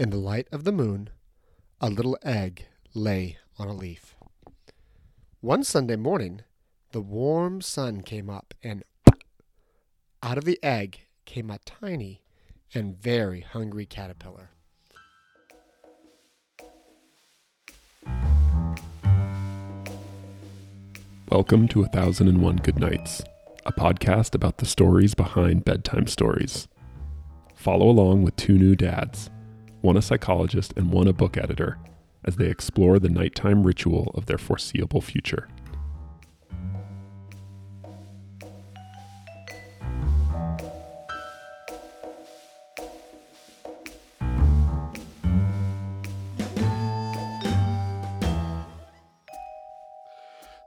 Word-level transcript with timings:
In 0.00 0.08
the 0.08 0.16
light 0.16 0.48
of 0.50 0.64
the 0.64 0.72
moon, 0.72 1.10
a 1.78 1.90
little 1.90 2.16
egg 2.22 2.64
lay 2.94 3.36
on 3.58 3.68
a 3.68 3.74
leaf. 3.74 4.16
One 5.42 5.62
Sunday 5.62 5.96
morning, 5.96 6.40
the 6.92 7.02
warm 7.02 7.60
sun 7.60 8.00
came 8.00 8.30
up, 8.30 8.54
and 8.62 8.82
out 10.22 10.38
of 10.38 10.46
the 10.46 10.58
egg 10.62 11.00
came 11.26 11.50
a 11.50 11.58
tiny 11.66 12.22
and 12.72 12.96
very 12.96 13.42
hungry 13.42 13.84
caterpillar. 13.84 14.48
Welcome 21.28 21.68
to 21.68 21.82
A 21.82 21.88
Thousand 21.88 22.28
and 22.28 22.40
One 22.40 22.56
Good 22.56 22.78
Nights, 22.78 23.22
a 23.66 23.72
podcast 23.72 24.34
about 24.34 24.56
the 24.56 24.64
stories 24.64 25.14
behind 25.14 25.66
bedtime 25.66 26.06
stories. 26.06 26.68
Follow 27.54 27.90
along 27.90 28.22
with 28.22 28.34
two 28.36 28.56
new 28.56 28.74
dads, 28.74 29.28
one 29.80 29.96
a 29.96 30.02
psychologist 30.02 30.72
and 30.76 30.90
one 30.90 31.08
a 31.08 31.12
book 31.12 31.36
editor, 31.36 31.78
as 32.24 32.36
they 32.36 32.46
explore 32.46 32.98
the 32.98 33.08
nighttime 33.08 33.62
ritual 33.62 34.10
of 34.14 34.26
their 34.26 34.38
foreseeable 34.38 35.00
future. 35.00 35.48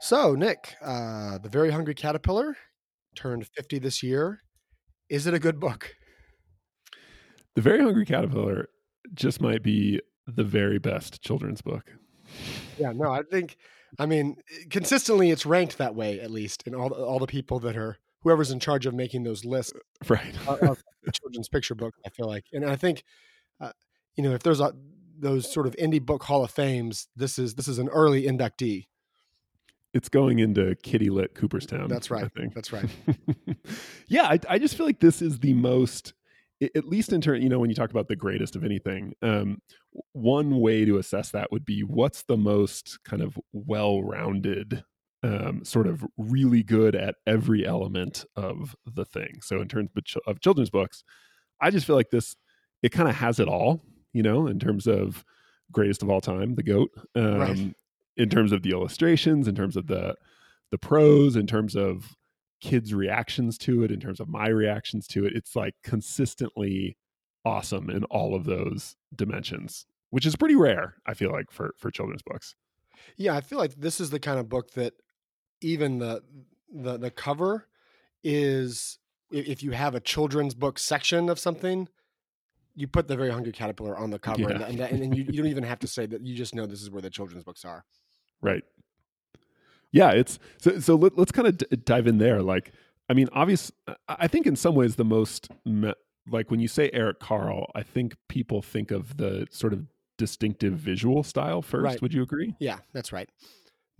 So, 0.00 0.34
Nick, 0.34 0.76
uh, 0.82 1.38
The 1.38 1.48
Very 1.48 1.70
Hungry 1.70 1.94
Caterpillar 1.94 2.56
turned 3.16 3.46
50 3.46 3.78
this 3.78 4.02
year. 4.02 4.42
Is 5.08 5.26
it 5.26 5.32
a 5.32 5.38
good 5.38 5.58
book? 5.58 5.94
The 7.54 7.62
Very 7.62 7.80
Hungry 7.80 8.04
Caterpillar 8.04 8.68
just 9.12 9.40
might 9.40 9.62
be 9.62 10.00
the 10.26 10.44
very 10.44 10.78
best 10.78 11.20
children's 11.22 11.60
book. 11.60 11.92
Yeah, 12.78 12.92
no, 12.92 13.10
I 13.10 13.22
think, 13.22 13.56
I 13.98 14.06
mean, 14.06 14.36
consistently 14.70 15.30
it's 15.30 15.44
ranked 15.44 15.78
that 15.78 15.94
way, 15.94 16.20
at 16.20 16.30
least, 16.30 16.62
in 16.66 16.74
all 16.74 16.88
the, 16.88 16.96
all 16.96 17.18
the 17.18 17.26
people 17.26 17.60
that 17.60 17.76
are, 17.76 17.98
whoever's 18.22 18.50
in 18.50 18.58
charge 18.58 18.86
of 18.86 18.94
making 18.94 19.22
those 19.24 19.44
lists 19.44 19.74
Right. 20.08 20.34
of, 20.48 20.82
children's 21.12 21.50
picture 21.50 21.74
book, 21.74 21.94
I 22.06 22.08
feel 22.08 22.26
like. 22.26 22.46
And 22.52 22.64
I 22.64 22.76
think, 22.76 23.04
uh, 23.60 23.72
you 24.16 24.24
know, 24.24 24.32
if 24.32 24.42
there's 24.42 24.60
a, 24.60 24.72
those 25.18 25.52
sort 25.52 25.66
of 25.66 25.76
indie 25.76 26.00
book 26.00 26.22
hall 26.22 26.42
of 26.42 26.50
fames, 26.50 27.08
this 27.14 27.38
is 27.38 27.54
this 27.56 27.68
is 27.68 27.78
an 27.78 27.88
early 27.90 28.24
inductee. 28.24 28.86
It's 29.92 30.08
going 30.08 30.38
into 30.38 30.74
Kiddie 30.82 31.10
Lit 31.10 31.34
Cooperstown. 31.34 31.88
That's 31.88 32.10
right. 32.10 32.24
I 32.24 32.28
think. 32.28 32.54
That's 32.54 32.72
right. 32.72 32.88
yeah, 34.08 34.24
I, 34.24 34.40
I 34.48 34.58
just 34.58 34.76
feel 34.76 34.86
like 34.86 34.98
this 35.00 35.22
is 35.22 35.38
the 35.38 35.52
most, 35.54 36.14
at 36.62 36.84
least 36.86 37.12
in 37.12 37.20
turn, 37.20 37.42
you 37.42 37.48
know, 37.48 37.58
when 37.58 37.68
you 37.70 37.76
talk 37.76 37.90
about 37.90 38.08
the 38.08 38.16
greatest 38.16 38.56
of 38.56 38.64
anything, 38.64 39.14
um, 39.22 39.60
one 40.12 40.60
way 40.60 40.84
to 40.84 40.98
assess 40.98 41.30
that 41.30 41.50
would 41.52 41.64
be 41.64 41.82
what's 41.82 42.22
the 42.24 42.36
most 42.36 42.98
kind 43.04 43.22
of 43.22 43.36
well-rounded, 43.52 44.84
um, 45.22 45.64
sort 45.64 45.86
of 45.86 46.04
really 46.16 46.62
good 46.62 46.94
at 46.94 47.16
every 47.26 47.66
element 47.66 48.24
of 48.36 48.76
the 48.86 49.04
thing. 49.04 49.40
So 49.42 49.60
in 49.60 49.68
terms 49.68 49.90
of, 49.96 50.04
ch- 50.04 50.16
of 50.26 50.40
children's 50.40 50.70
books, 50.70 51.02
I 51.60 51.70
just 51.70 51.86
feel 51.86 51.96
like 51.96 52.10
this, 52.10 52.36
it 52.82 52.92
kind 52.92 53.08
of 53.08 53.16
has 53.16 53.40
it 53.40 53.48
all, 53.48 53.82
you 54.12 54.22
know, 54.22 54.46
in 54.46 54.58
terms 54.58 54.86
of 54.86 55.24
greatest 55.72 56.02
of 56.02 56.10
all 56.10 56.20
time, 56.20 56.54
the 56.54 56.62
goat. 56.62 56.90
Um, 57.14 57.38
Right. 57.40 57.74
in 58.16 58.28
terms 58.28 58.52
of 58.52 58.62
the 58.62 58.70
illustrations, 58.70 59.48
in 59.48 59.54
terms 59.54 59.76
of 59.76 59.86
the 59.86 60.14
the 60.70 60.78
prose, 60.78 61.36
in 61.36 61.46
terms 61.46 61.74
of 61.76 62.14
kids' 62.68 62.94
reactions 62.94 63.58
to 63.58 63.82
it, 63.84 63.90
in 63.90 64.00
terms 64.00 64.20
of 64.20 64.28
my 64.28 64.48
reactions 64.48 65.06
to 65.08 65.24
it. 65.26 65.32
It's 65.36 65.54
like 65.54 65.74
consistently 65.82 66.96
awesome 67.44 67.90
in 67.90 68.04
all 68.04 68.34
of 68.34 68.44
those 68.44 68.96
dimensions, 69.14 69.86
which 70.10 70.24
is 70.26 70.34
pretty 70.36 70.54
rare, 70.56 70.94
I 71.06 71.14
feel 71.14 71.30
like, 71.30 71.50
for 71.50 71.74
for 71.78 71.90
children's 71.90 72.22
books. 72.22 72.54
Yeah, 73.16 73.36
I 73.36 73.40
feel 73.42 73.58
like 73.58 73.74
this 73.76 74.00
is 74.00 74.10
the 74.10 74.18
kind 74.20 74.38
of 74.38 74.48
book 74.48 74.70
that 74.72 74.94
even 75.60 75.98
the 75.98 76.22
the 76.72 76.96
the 76.96 77.10
cover 77.10 77.68
is 78.22 78.98
if 79.30 79.62
you 79.62 79.72
have 79.72 79.94
a 79.94 80.00
children's 80.00 80.54
book 80.54 80.78
section 80.78 81.28
of 81.28 81.38
something, 81.38 81.88
you 82.74 82.86
put 82.86 83.08
the 83.08 83.16
very 83.16 83.30
hungry 83.30 83.52
caterpillar 83.52 83.96
on 83.96 84.10
the 84.10 84.18
cover, 84.18 84.48
and, 84.48 84.60
Yeah. 84.60 84.66
and, 84.66 84.78
that- 84.78 84.92
and 84.92 85.16
you, 85.16 85.24
you 85.24 85.32
don't 85.42 85.50
even 85.50 85.64
have 85.64 85.80
to 85.80 85.86
say 85.86 86.06
that. 86.06 86.24
You 86.24 86.34
just 86.34 86.54
know 86.54 86.66
this 86.66 86.82
is 86.82 86.90
where 86.90 87.02
the 87.02 87.10
children's 87.10 87.44
books 87.44 87.64
are. 87.64 87.84
Right. 88.42 88.62
Yeah, 89.94 90.10
it's 90.10 90.38
so 90.58 90.78
so 90.80 90.94
let, 90.96 91.16
let's 91.16 91.30
kind 91.32 91.46
of 91.48 91.58
d- 91.58 91.66
dive 91.84 92.06
in 92.06 92.18
there 92.18 92.42
like 92.42 92.72
I 93.08 93.14
mean, 93.14 93.28
obvious 93.32 93.70
I- 93.88 93.94
I 94.08 94.28
think 94.28 94.46
in 94.46 94.56
some 94.56 94.74
ways 94.74 94.96
the 94.96 95.04
most 95.04 95.48
me- 95.64 95.94
like 96.30 96.50
when 96.50 96.58
you 96.60 96.68
say 96.68 96.90
Eric 96.92 97.20
Carle, 97.20 97.70
I 97.74 97.82
think 97.82 98.16
people 98.28 98.60
think 98.62 98.90
of 98.90 99.16
the 99.18 99.46
sort 99.50 99.72
of 99.72 99.86
distinctive 100.18 100.74
visual 100.74 101.22
style 101.22 101.60
first. 101.62 101.84
Right. 101.84 102.02
Would 102.02 102.14
you 102.14 102.22
agree? 102.22 102.54
Yeah, 102.58 102.78
that's 102.92 103.12
right. 103.12 103.28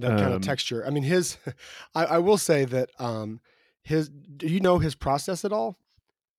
That 0.00 0.10
kind 0.19 0.31
of 0.31 0.37
Um, 0.37 0.41
texture. 0.41 0.84
I 0.87 0.91
mean, 0.91 1.03
his. 1.05 1.37
I, 1.94 2.05
I 2.05 2.19
will 2.19 2.38
say 2.38 2.65
that 2.65 2.91
um, 2.99 3.41
his. 3.82 4.09
Do 4.09 4.49
you 4.49 4.59
know 4.61 4.78
his 4.78 4.94
process 4.97 5.44
at 5.44 5.53
all 5.53 5.76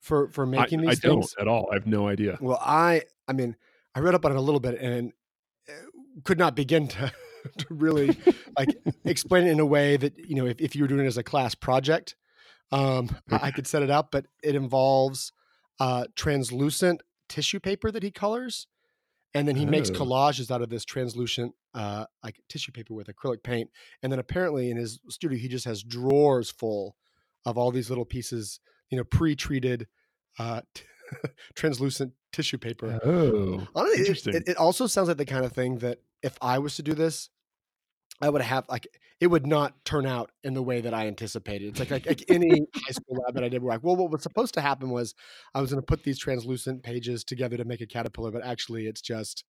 for 0.02 0.28
for 0.30 0.44
I, 0.46 0.50
making 0.50 0.82
these 0.82 0.90
I 1.04 1.08
don't 1.08 1.22
things? 1.22 1.36
at 1.40 1.48
all. 1.48 1.70
I 1.72 1.76
have 1.76 1.88
no 1.88 2.08
idea. 2.10 2.38
Well, 2.42 2.60
I. 2.62 3.04
I 3.30 3.34
mean, 3.34 3.56
I 3.94 4.00
read 4.02 4.14
up 4.16 4.26
on 4.26 4.32
it 4.32 4.38
a 4.38 4.42
little 4.42 4.60
bit 4.60 4.80
and 4.82 5.14
uh, 5.70 5.74
could 6.26 6.38
not 6.40 6.56
begin 6.56 6.88
to 6.90 7.12
to 7.60 7.66
really 7.70 8.18
like 8.58 8.78
explain 9.06 9.48
it 9.48 9.52
in 9.52 9.60
a 9.60 9.66
way 9.66 9.98
that 9.98 10.18
you 10.18 10.36
know 10.36 10.46
if, 10.46 10.60
if 10.62 10.76
you 10.76 10.84
were 10.84 10.88
doing 10.88 11.06
it 11.06 11.08
as 11.08 11.18
a 11.18 11.24
class 11.24 11.56
project, 11.56 12.16
um, 12.72 13.10
I, 13.32 13.40
I 13.48 13.52
could 13.52 13.68
set 13.68 13.82
it 13.84 13.90
up. 13.90 14.10
But 14.12 14.26
it 14.44 14.56
involves 14.56 15.32
uh, 15.80 16.06
translucent 16.16 17.02
tissue 17.30 17.60
paper 17.60 17.92
that 17.92 18.04
he 18.04 18.12
colors, 18.12 18.68
and 19.34 19.48
then 19.48 19.56
he 19.56 19.66
makes 19.66 19.90
Oh. 19.90 19.94
collages 19.94 20.52
out 20.52 20.62
of 20.62 20.70
this 20.70 20.86
translucent 20.86 21.54
uh, 21.74 22.06
like 22.24 22.40
tissue 22.48 22.72
paper 22.72 22.94
with 22.94 23.08
acrylic 23.08 23.44
paint. 23.44 23.70
And 24.02 24.12
then 24.12 24.20
apparently 24.20 24.70
in 24.70 24.78
his 24.78 25.00
studio 25.10 25.38
he 25.38 25.48
just 25.50 25.66
has 25.66 25.84
drawers 25.84 26.50
full 26.50 26.96
of 27.46 27.58
all 27.58 27.70
these 27.72 27.90
little 27.90 28.06
pieces, 28.06 28.60
you 28.90 28.98
know, 28.98 29.04
pre-treated 29.04 29.88
uh, 30.40 30.62
translucent 31.56 32.14
tissue 32.32 32.58
paper. 32.58 33.00
Oh, 33.04 33.68
Honestly, 33.76 34.00
interesting. 34.00 34.36
it, 34.36 34.44
it 34.48 34.58
also 34.58 34.88
sounds 34.88 35.08
like 35.10 35.18
the 35.18 35.26
kind 35.26 35.46
of 35.46 35.52
thing 35.52 35.80
that 35.80 36.00
if 36.24 36.38
I 36.42 36.60
was 36.60 36.76
to 36.78 36.84
do 36.84 36.94
this, 36.94 37.30
I 38.22 38.30
would 38.30 38.42
have 38.42 38.66
like 38.70 38.88
it 39.22 39.28
would 39.28 39.48
not 39.48 39.74
turn 39.86 40.06
out 40.06 40.31
in 40.44 40.53
the 40.53 40.64
way 40.64 40.81
that 40.81 40.94
I 40.94 41.08
anticipated. 41.08 41.70
It's 41.70 41.80
like 41.80 41.92
like, 41.92 42.06
like 42.06 42.24
any 42.30 42.50
high 42.76 42.92
school 42.92 43.18
lab 43.18 43.36
that 43.36 43.44
I 43.44 43.50
did. 43.50 43.62
Where 43.62 43.74
like, 43.74 43.84
well, 43.84 43.96
what 43.96 44.12
was 44.12 44.24
supposed 44.24 44.53
to 44.56 44.62
happen 44.62 44.90
was 44.90 45.16
I 45.53 45.62
was 45.62 45.72
going 45.72 45.81
to 45.81 45.86
put 45.86 46.03
these 46.03 46.20
translucent 46.20 46.84
pages 46.84 47.24
together 47.24 47.58
to 47.58 47.66
make 47.66 47.81
a 47.81 47.88
caterpillar, 47.88 48.31
but 48.31 48.46
actually 48.46 48.88
it's 48.88 49.02
just 49.02 49.44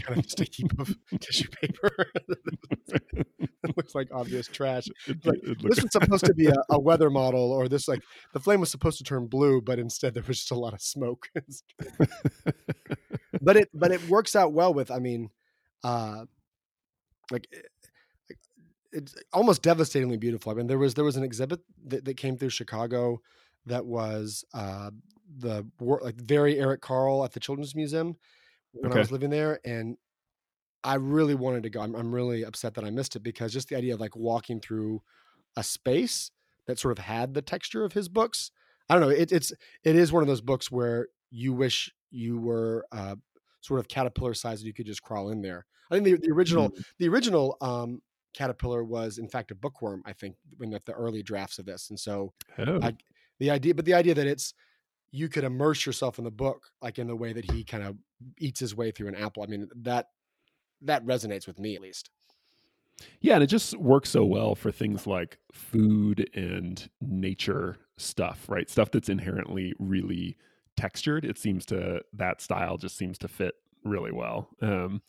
kind 0.00 0.18
of 0.18 0.24
just 0.24 0.40
a 0.40 0.44
heap 0.44 0.78
of 0.78 0.94
tissue 1.20 1.48
paper. 1.60 2.06
it 2.88 3.76
looks 3.76 3.94
like 3.94 4.08
obvious 4.12 4.48
trash. 4.48 4.86
Like, 5.24 5.40
This 5.42 5.82
was 5.82 5.92
supposed 5.92 6.24
to 6.26 6.34
be 6.34 6.46
a, 6.46 6.56
a 6.70 6.78
weather 6.78 7.10
model, 7.10 7.52
or 7.52 7.68
this 7.68 7.86
like 7.88 8.02
the 8.32 8.40
flame 8.40 8.60
was 8.60 8.70
supposed 8.70 8.98
to 8.98 9.04
turn 9.04 9.26
blue, 9.26 9.60
but 9.60 9.78
instead 9.78 10.14
there 10.14 10.24
was 10.26 10.38
just 10.38 10.50
a 10.50 10.58
lot 10.58 10.72
of 10.72 10.82
smoke. 10.82 11.28
but 13.40 13.56
it 13.56 13.68
but 13.74 13.92
it 13.92 14.08
works 14.08 14.34
out 14.34 14.52
well 14.52 14.74
with 14.74 14.90
I 14.90 14.98
mean, 14.98 15.30
uh, 15.82 16.24
like, 17.30 17.46
it's 18.94 19.14
almost 19.32 19.62
devastatingly 19.62 20.16
beautiful. 20.16 20.52
I 20.52 20.54
mean, 20.54 20.66
there 20.66 20.78
was 20.78 20.94
there 20.94 21.04
was 21.04 21.16
an 21.16 21.24
exhibit 21.24 21.60
that, 21.86 22.04
that 22.04 22.16
came 22.16 22.36
through 22.36 22.50
Chicago 22.50 23.20
that 23.66 23.84
was 23.84 24.44
uh, 24.54 24.90
the 25.38 25.66
like 25.78 26.16
very 26.16 26.58
Eric 26.58 26.80
Carle 26.80 27.24
at 27.24 27.32
the 27.32 27.40
Children's 27.40 27.74
Museum 27.74 28.16
when 28.72 28.92
I 28.92 28.96
was 28.98 29.12
living 29.12 29.30
there, 29.30 29.60
and 29.64 29.96
I 30.82 30.94
really 30.94 31.34
wanted 31.34 31.62
to 31.64 31.70
go. 31.70 31.80
I'm, 31.80 31.94
I'm 31.94 32.14
really 32.14 32.44
upset 32.44 32.74
that 32.74 32.84
I 32.84 32.90
missed 32.90 33.16
it 33.16 33.22
because 33.22 33.52
just 33.52 33.68
the 33.68 33.76
idea 33.76 33.94
of 33.94 34.00
like 34.00 34.16
walking 34.16 34.60
through 34.60 35.02
a 35.56 35.62
space 35.62 36.30
that 36.66 36.78
sort 36.78 36.98
of 36.98 37.04
had 37.04 37.34
the 37.34 37.42
texture 37.42 37.84
of 37.84 37.92
his 37.92 38.08
books. 38.08 38.50
I 38.88 38.94
don't 38.94 39.02
know. 39.02 39.08
It, 39.08 39.32
it's 39.32 39.52
it 39.82 39.96
is 39.96 40.12
one 40.12 40.22
of 40.22 40.28
those 40.28 40.42
books 40.42 40.70
where 40.70 41.08
you 41.30 41.52
wish 41.52 41.92
you 42.10 42.38
were 42.38 42.86
uh, 42.92 43.16
sort 43.60 43.80
of 43.80 43.88
caterpillar 43.88 44.34
size 44.34 44.60
and 44.60 44.66
you 44.66 44.74
could 44.74 44.86
just 44.86 45.02
crawl 45.02 45.30
in 45.30 45.42
there. 45.42 45.66
I 45.90 45.94
think 45.94 46.04
the, 46.04 46.28
the 46.28 46.32
original 46.32 46.70
Mm. 46.70 46.84
the 46.98 47.08
original 47.08 47.56
um, 47.60 48.02
caterpillar 48.34 48.84
was 48.84 49.18
in 49.18 49.28
fact 49.28 49.50
a 49.50 49.54
bookworm. 49.54 50.02
I 50.04 50.12
think 50.12 50.36
in 50.60 50.70
the, 50.70 50.82
the 50.84 50.92
early 50.92 51.22
drafts 51.22 51.58
of 51.58 51.66
this, 51.66 51.90
and 51.90 51.98
so 51.98 52.32
oh, 52.58 52.80
I- 52.82 52.96
the 53.40 53.50
idea, 53.50 53.74
but 53.74 53.84
the 53.84 53.94
idea 53.94 54.14
that 54.14 54.26
it's 54.26 54.54
you 55.10 55.28
could 55.28 55.44
immerse 55.44 55.86
yourself 55.86 56.18
in 56.18 56.24
the 56.24 56.30
book 56.30 56.70
like 56.82 56.98
in 56.98 57.06
the 57.06 57.16
way 57.16 57.32
that 57.32 57.50
he 57.50 57.64
kind 57.64 57.84
of 57.84 57.96
eats 58.38 58.60
his 58.60 58.74
way 58.74 58.90
through 58.90 59.08
an 59.08 59.14
apple. 59.14 59.42
I 59.42 59.46
mean 59.46 59.68
that 59.76 60.08
that 60.82 61.04
resonates 61.06 61.46
with 61.46 61.58
me 61.58 61.74
at 61.74 61.80
least. 61.82 62.10
Yeah, 63.20 63.34
and 63.34 63.42
it 63.42 63.48
just 63.48 63.76
works 63.76 64.10
so 64.10 64.24
well 64.24 64.54
for 64.54 64.70
things 64.70 65.06
like 65.06 65.38
food 65.52 66.30
and 66.34 66.88
nature 67.00 67.76
stuff, 67.96 68.46
right? 68.48 68.70
Stuff 68.70 68.92
that's 68.92 69.08
inherently 69.08 69.74
really 69.78 70.36
textured. 70.76 71.24
It 71.24 71.38
seems 71.38 71.66
to 71.66 72.02
that 72.12 72.40
style 72.40 72.76
just 72.76 72.96
seems 72.96 73.18
to 73.18 73.28
fit 73.28 73.54
really 73.84 74.12
well. 74.12 74.48
Um, 74.62 75.02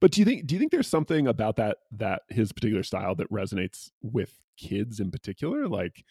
but 0.00 0.10
do 0.10 0.20
you 0.20 0.24
think 0.24 0.46
do 0.46 0.54
you 0.54 0.58
think 0.58 0.72
there's 0.72 0.88
something 0.88 1.26
about 1.26 1.56
that 1.56 1.78
that 1.92 2.22
his 2.28 2.52
particular 2.52 2.82
style 2.82 3.14
that 3.16 3.30
resonates 3.30 3.90
with 4.02 4.34
kids 4.56 5.00
in 5.00 5.10
particular? 5.10 5.68
Like, 5.68 6.04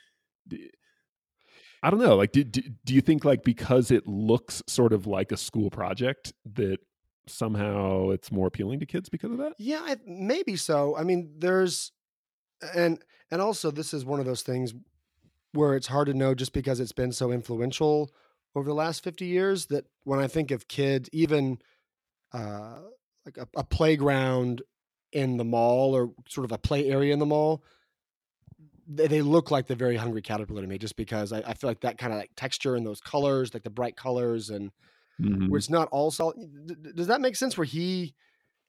I 1.84 1.90
don't 1.90 2.00
know. 2.00 2.16
Like, 2.16 2.32
do, 2.32 2.44
do, 2.44 2.62
do 2.86 2.94
you 2.94 3.02
think 3.02 3.26
like 3.26 3.44
because 3.44 3.92
it 3.92 4.08
looks 4.08 4.64
sort 4.68 4.94
of 4.94 5.08
like 5.08 5.32
a 5.32 5.38
school 5.38 5.70
project 5.70 6.34
that 6.54 6.80
somehow 7.28 8.10
it's 8.10 8.32
more 8.32 8.48
appealing 8.48 8.80
to 8.80 8.86
kids 8.86 9.10
because 9.10 9.32
of 9.32 9.38
that? 9.38 9.54
Yeah, 9.58 9.82
I, 9.84 9.98
maybe 10.06 10.56
so. 10.56 10.98
I 10.98 11.04
mean, 11.04 11.34
there's 11.38 11.92
and 12.76 13.04
and 13.32 13.42
also 13.42 13.72
this 13.72 13.94
is 13.94 14.06
one 14.06 14.20
of 14.20 14.26
those 14.26 14.42
things 14.42 14.74
where 15.54 15.76
it's 15.76 15.88
hard 15.88 16.08
to 16.08 16.14
know 16.14 16.34
just 16.36 16.54
because 16.54 16.80
it's 16.80 16.92
been 16.92 17.12
so 17.12 17.32
influential 17.32 18.12
over 18.56 18.68
the 18.68 18.76
last 18.76 19.04
50 19.04 19.26
years 19.26 19.68
that 19.68 19.86
when 20.04 20.20
I 20.20 20.28
think 20.28 20.52
of 20.52 20.68
kids, 20.68 21.10
even 21.14 21.60
uh, 22.34 22.80
like 23.28 23.38
a, 23.38 23.48
a 23.58 23.64
playground 23.64 24.64
in 25.12 25.38
the 25.38 25.46
mall 25.46 25.96
or 25.96 26.14
sort 26.30 26.46
of 26.46 26.52
a 26.52 26.58
play 26.58 26.90
area 26.90 27.14
in 27.14 27.20
the 27.20 27.26
mall, 27.26 27.64
they, 28.88 29.08
they 29.08 29.22
look 29.22 29.52
like 29.52 29.68
the 29.68 29.76
very 29.76 29.96
hungry 29.96 30.22
caterpillar 30.22 30.62
to 30.62 30.68
me 30.68 30.78
just 30.78 30.96
because 30.96 31.32
I, 31.32 31.40
I 31.40 31.54
feel 31.54 31.70
like 31.70 31.82
that 31.82 31.98
kind 31.98 32.14
of 32.14 32.20
like 32.20 32.32
texture 32.36 32.76
and 32.76 32.86
those 32.86 33.02
colors, 33.02 33.54
like 33.54 33.64
the 33.64 33.70
bright 33.70 33.96
colors 33.96 34.50
and 34.50 34.72
Mhm. 35.20 35.50
where 35.50 35.58
it's 35.58 35.70
not 35.70 35.90
all 35.90 36.12
solid. 36.12 36.96
Does 36.96 37.08
that 37.08 37.22
make 37.22 37.36
sense? 37.36 37.58
Where 37.58 37.66
he, 37.66 38.16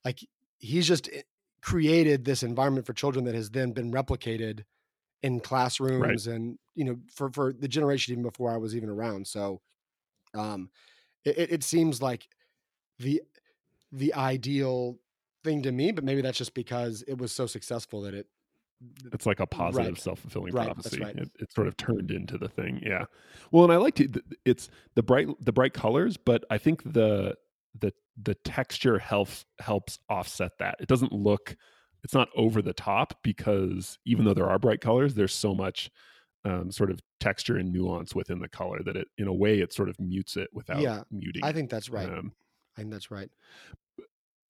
like, 0.05 0.20
he's 0.58 0.88
just 0.88 1.11
created 1.62 2.25
this 2.25 2.43
environment 2.43 2.87
for 2.87 2.94
children 2.94 3.25
that 3.26 3.34
has 3.34 3.50
then 3.50 3.72
been 3.72 3.93
replicated 3.93 4.64
in 5.22 5.40
classrooms 5.40 6.26
and 6.26 6.58
you 6.75 6.84
know 6.84 6.99
for 7.14 7.31
for 7.32 7.52
the 7.52 7.69
generation 7.69 8.12
even 8.12 8.22
before 8.22 8.52
I 8.52 8.58
was 8.58 8.76
even 8.76 8.90
around. 8.90 9.26
So, 9.26 9.61
um, 10.34 10.70
it- 11.25 11.52
it 11.52 11.64
seems 11.64 12.02
like 12.02 12.28
the 12.99 13.22
the 13.93 14.14
ideal 14.14 14.99
thing 15.44 15.62
to 15.62 15.73
me, 15.73 15.93
but 15.93 16.05
maybe 16.05 16.20
that's 16.20 16.38
just 16.38 16.55
because 16.55 17.02
it 17.02 17.19
was 17.19 17.32
so 17.32 17.46
successful 17.46 18.02
that 18.02 18.14
it. 18.14 18.26
It's 19.12 19.26
like 19.26 19.40
a 19.40 19.46
positive 19.46 19.87
Right. 19.94 19.99
self 19.99 20.20
fulfilling 20.20 20.52
Right, 20.52 20.67
prophecy. 20.67 21.00
right. 21.00 21.17
It, 21.17 21.31
it 21.40 21.52
sort 21.52 21.67
of 21.67 21.76
turned 21.76 22.11
into 22.12 22.38
the 22.38 22.49
thing. 22.49 22.81
Yeah. 22.85 23.06
Well, 23.50 23.64
and 23.64 23.73
I 23.73 23.76
liked 23.76 24.00
it. 24.00 24.17
It's 24.44 24.69
the 24.94 25.02
bright 25.02 25.26
the 25.44 25.52
bright 25.52 25.75
colors, 25.75 26.17
but 26.17 26.44
I 26.50 26.58
think 26.58 26.85
the 26.93 27.35
the 27.79 27.93
the 28.20 28.35
texture 28.35 28.99
helps 28.99 29.44
helps 29.58 29.99
offset 30.08 30.52
that. 30.58 30.76
It 30.81 30.88
doesn't 30.88 31.12
look. 31.12 31.56
It's 32.05 32.14
not 32.14 32.29
over 32.37 32.62
the 32.62 32.73
top 32.73 33.20
because 33.25 33.99
even 34.06 34.25
though 34.25 34.35
there 34.35 34.49
are 34.49 34.58
bright 34.61 34.81
colors, 34.81 35.14
there's 35.14 35.35
so 35.35 35.55
much 35.56 35.90
um, 36.44 36.70
sort 36.70 36.93
of 36.93 37.00
texture 37.19 37.56
and 37.56 37.73
nuance 37.73 38.14
within 38.14 38.38
the 38.38 38.49
color 38.49 38.81
that 38.85 38.96
it, 38.96 39.08
in 39.19 39.26
a 39.26 39.32
way, 39.32 39.58
it 39.58 39.73
sort 39.73 39.88
of 39.88 39.99
mutes 39.99 40.37
it 40.37 40.49
without 40.52 40.81
Yeah, 40.81 41.02
muting. 41.11 41.43
I 41.43 41.50
think 41.50 41.69
that's 41.69 41.88
right. 41.88 42.08
Um, 42.08 42.32
I 42.78 42.82
think 42.82 42.92
that's 42.92 43.10
right. 43.10 43.28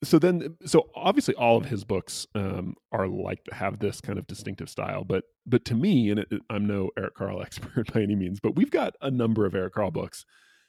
so 0.04 0.19
then 0.20 0.56
so 0.64 0.88
obviously 0.94 1.34
all 1.34 1.56
of 1.56 1.64
his 1.64 1.82
books 1.82 2.26
um, 2.36 2.75
are 2.92 3.08
like 3.08 3.40
have 3.50 3.80
this 3.80 4.00
kind 4.00 4.16
of 4.19 4.26
distinctive 4.28 4.69
style 4.69 5.02
but 5.02 5.25
but 5.44 5.64
to 5.64 5.75
me 5.75 6.08
and 6.10 6.20
it, 6.20 6.28
i'm 6.50 6.66
no 6.66 6.90
eric 6.96 7.14
carle 7.14 7.42
expert 7.46 7.92
by 7.92 8.02
any 8.02 8.14
means 8.14 8.38
but 8.40 8.54
we've 8.54 8.70
got 8.70 8.94
a 9.02 9.10
number 9.10 9.44
of 9.44 9.56
eric 9.56 9.72
carle 9.75 9.90
books 9.90 10.25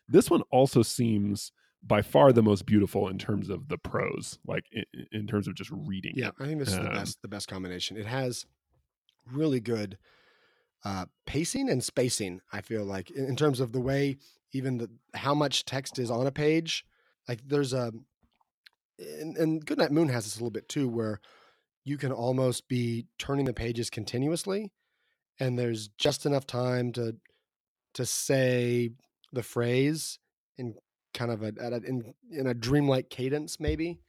this 0.07 0.31
one 0.31 0.41
also 0.49 0.81
seems 0.81 1.51
by 1.83 2.01
far 2.01 2.33
the 2.33 2.41
most 2.41 2.65
beautiful 2.65 3.07
in 3.07 3.19
terms 3.19 3.49
of 3.49 3.67
the 3.67 3.77
prose 3.77 4.39
like 4.47 4.63
in, 4.71 4.83
in 5.11 5.27
terms 5.27 5.47
of 5.47 5.53
just 5.53 5.69
reading 5.71 6.13
Yeah. 6.15 6.31
I 6.39 6.45
think 6.45 6.57
this 6.59 6.69
is 6.69 6.75
the 6.79 6.87
Um, 6.87 6.93
best 6.93 7.21
the 7.21 7.27
best 7.27 7.47
combination. 7.47 7.97
It 7.97 8.07
has 8.07 8.47
really 9.31 9.59
good 9.59 9.97
uh, 10.83 11.05
pacing 11.27 11.69
and 11.69 11.83
spacing. 11.83 12.41
I 12.51 12.61
feel 12.61 12.83
like 12.83 13.11
in, 13.11 13.25
in 13.25 13.35
terms 13.35 13.59
of 13.59 13.73
the 13.73 13.79
way 13.81 14.17
even 14.53 14.79
the 14.79 14.89
how 15.13 15.35
much 15.35 15.65
text 15.65 15.99
is 15.99 16.09
on 16.09 16.25
a 16.25 16.31
page. 16.31 16.83
Like 17.29 17.47
there's 17.47 17.73
a 17.73 17.93
and, 18.97 19.37
and 19.37 19.63
Goodnight 19.63 19.91
Moon 19.91 20.09
has 20.09 20.25
this 20.25 20.35
a 20.35 20.39
little 20.39 20.49
bit 20.49 20.67
too, 20.67 20.89
where 20.89 21.21
you 21.85 21.95
can 21.95 22.11
almost 22.11 22.67
be 22.67 23.05
turning 23.19 23.45
the 23.45 23.53
pages 23.53 23.91
continuously, 23.91 24.73
and 25.39 25.57
there's 25.57 25.89
just 25.89 26.25
enough 26.25 26.47
time 26.47 26.91
to 26.93 27.17
to 27.93 28.05
say 28.05 28.89
the 29.31 29.43
phrase 29.43 30.17
in 30.57 30.73
kind 31.13 31.29
of 31.31 31.43
a, 31.43 31.53
a 31.59 31.75
in 31.81 32.15
in 32.31 32.47
a 32.47 32.55
dreamlike 32.55 33.11
cadence, 33.11 33.59
maybe. 33.59 33.99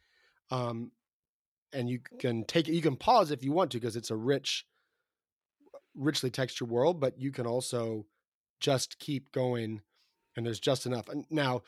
Um, 0.51 0.91
and 1.75 1.91
you 1.91 2.01
can 2.19 2.45
take 2.45 2.69
it 2.69 2.75
you 2.75 2.83
can 2.83 2.97
pause 2.97 3.31
if 3.31 3.45
you 3.45 3.53
want 3.53 3.71
to 3.73 3.79
because 3.79 3.97
it's 3.97 4.11
a 4.11 4.17
rich 4.17 4.65
richly 5.95 6.31
textured 6.31 6.69
world 6.69 6.99
but 6.99 7.21
you 7.21 7.31
can 7.31 7.47
also 7.47 8.07
just 8.59 8.99
keep 8.99 9.31
going 9.31 9.81
and 10.37 10.45
there's 10.45 10.59
just 10.59 10.87
enough 10.87 11.09
and 11.09 11.27
now 11.31 11.63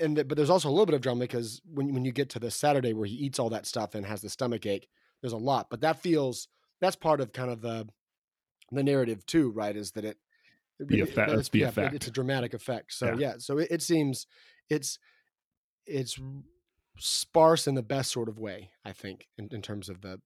and 0.00 0.16
but 0.28 0.36
there's 0.36 0.50
also 0.50 0.68
a 0.68 0.70
little 0.72 0.86
bit 0.86 0.94
of 0.94 1.00
drama 1.00 1.20
because 1.20 1.60
when 1.72 1.92
when 1.94 2.04
you 2.04 2.12
get 2.12 2.28
to 2.30 2.38
the 2.40 2.50
saturday 2.50 2.92
where 2.92 3.06
he 3.06 3.14
eats 3.14 3.38
all 3.38 3.50
that 3.50 3.66
stuff 3.66 3.94
and 3.94 4.04
has 4.06 4.20
the 4.22 4.28
stomach 4.28 4.66
ache 4.66 4.88
there's 5.20 5.32
a 5.32 5.36
lot 5.36 5.68
but 5.70 5.80
that 5.80 6.00
feels 6.00 6.48
that's 6.80 6.96
part 6.96 7.20
of 7.20 7.32
kind 7.32 7.50
of 7.50 7.60
the 7.60 7.86
the 8.72 8.82
narrative 8.82 9.24
too 9.26 9.50
right 9.50 9.76
is 9.76 9.92
that 9.92 10.04
it 10.04 10.16
The 10.80 11.00
effect- 11.00 11.30
it's- 11.30 11.48
the 11.50 11.60
yeah, 11.60 11.68
effect. 11.68 11.94
it's 11.94 12.06
a 12.08 12.10
dramatic 12.10 12.54
effect 12.54 12.92
so 12.92 13.06
Yeah. 13.06 13.16
yeah, 13.18 13.34
so 13.38 13.58
it, 13.58 13.68
it 13.70 13.82
seems 13.82 14.26
it's 14.68 14.98
it's 15.86 16.18
sparse 16.98 17.66
in 17.66 17.74
the 17.74 17.82
best 17.82 18.10
sort 18.12 18.28
of 18.28 18.38
way 18.38 18.70
i 18.84 18.92
think 18.92 19.28
in, 19.38 19.48
in 19.52 19.62
terms 19.62 19.88
of 19.88 20.00
the 20.00 20.20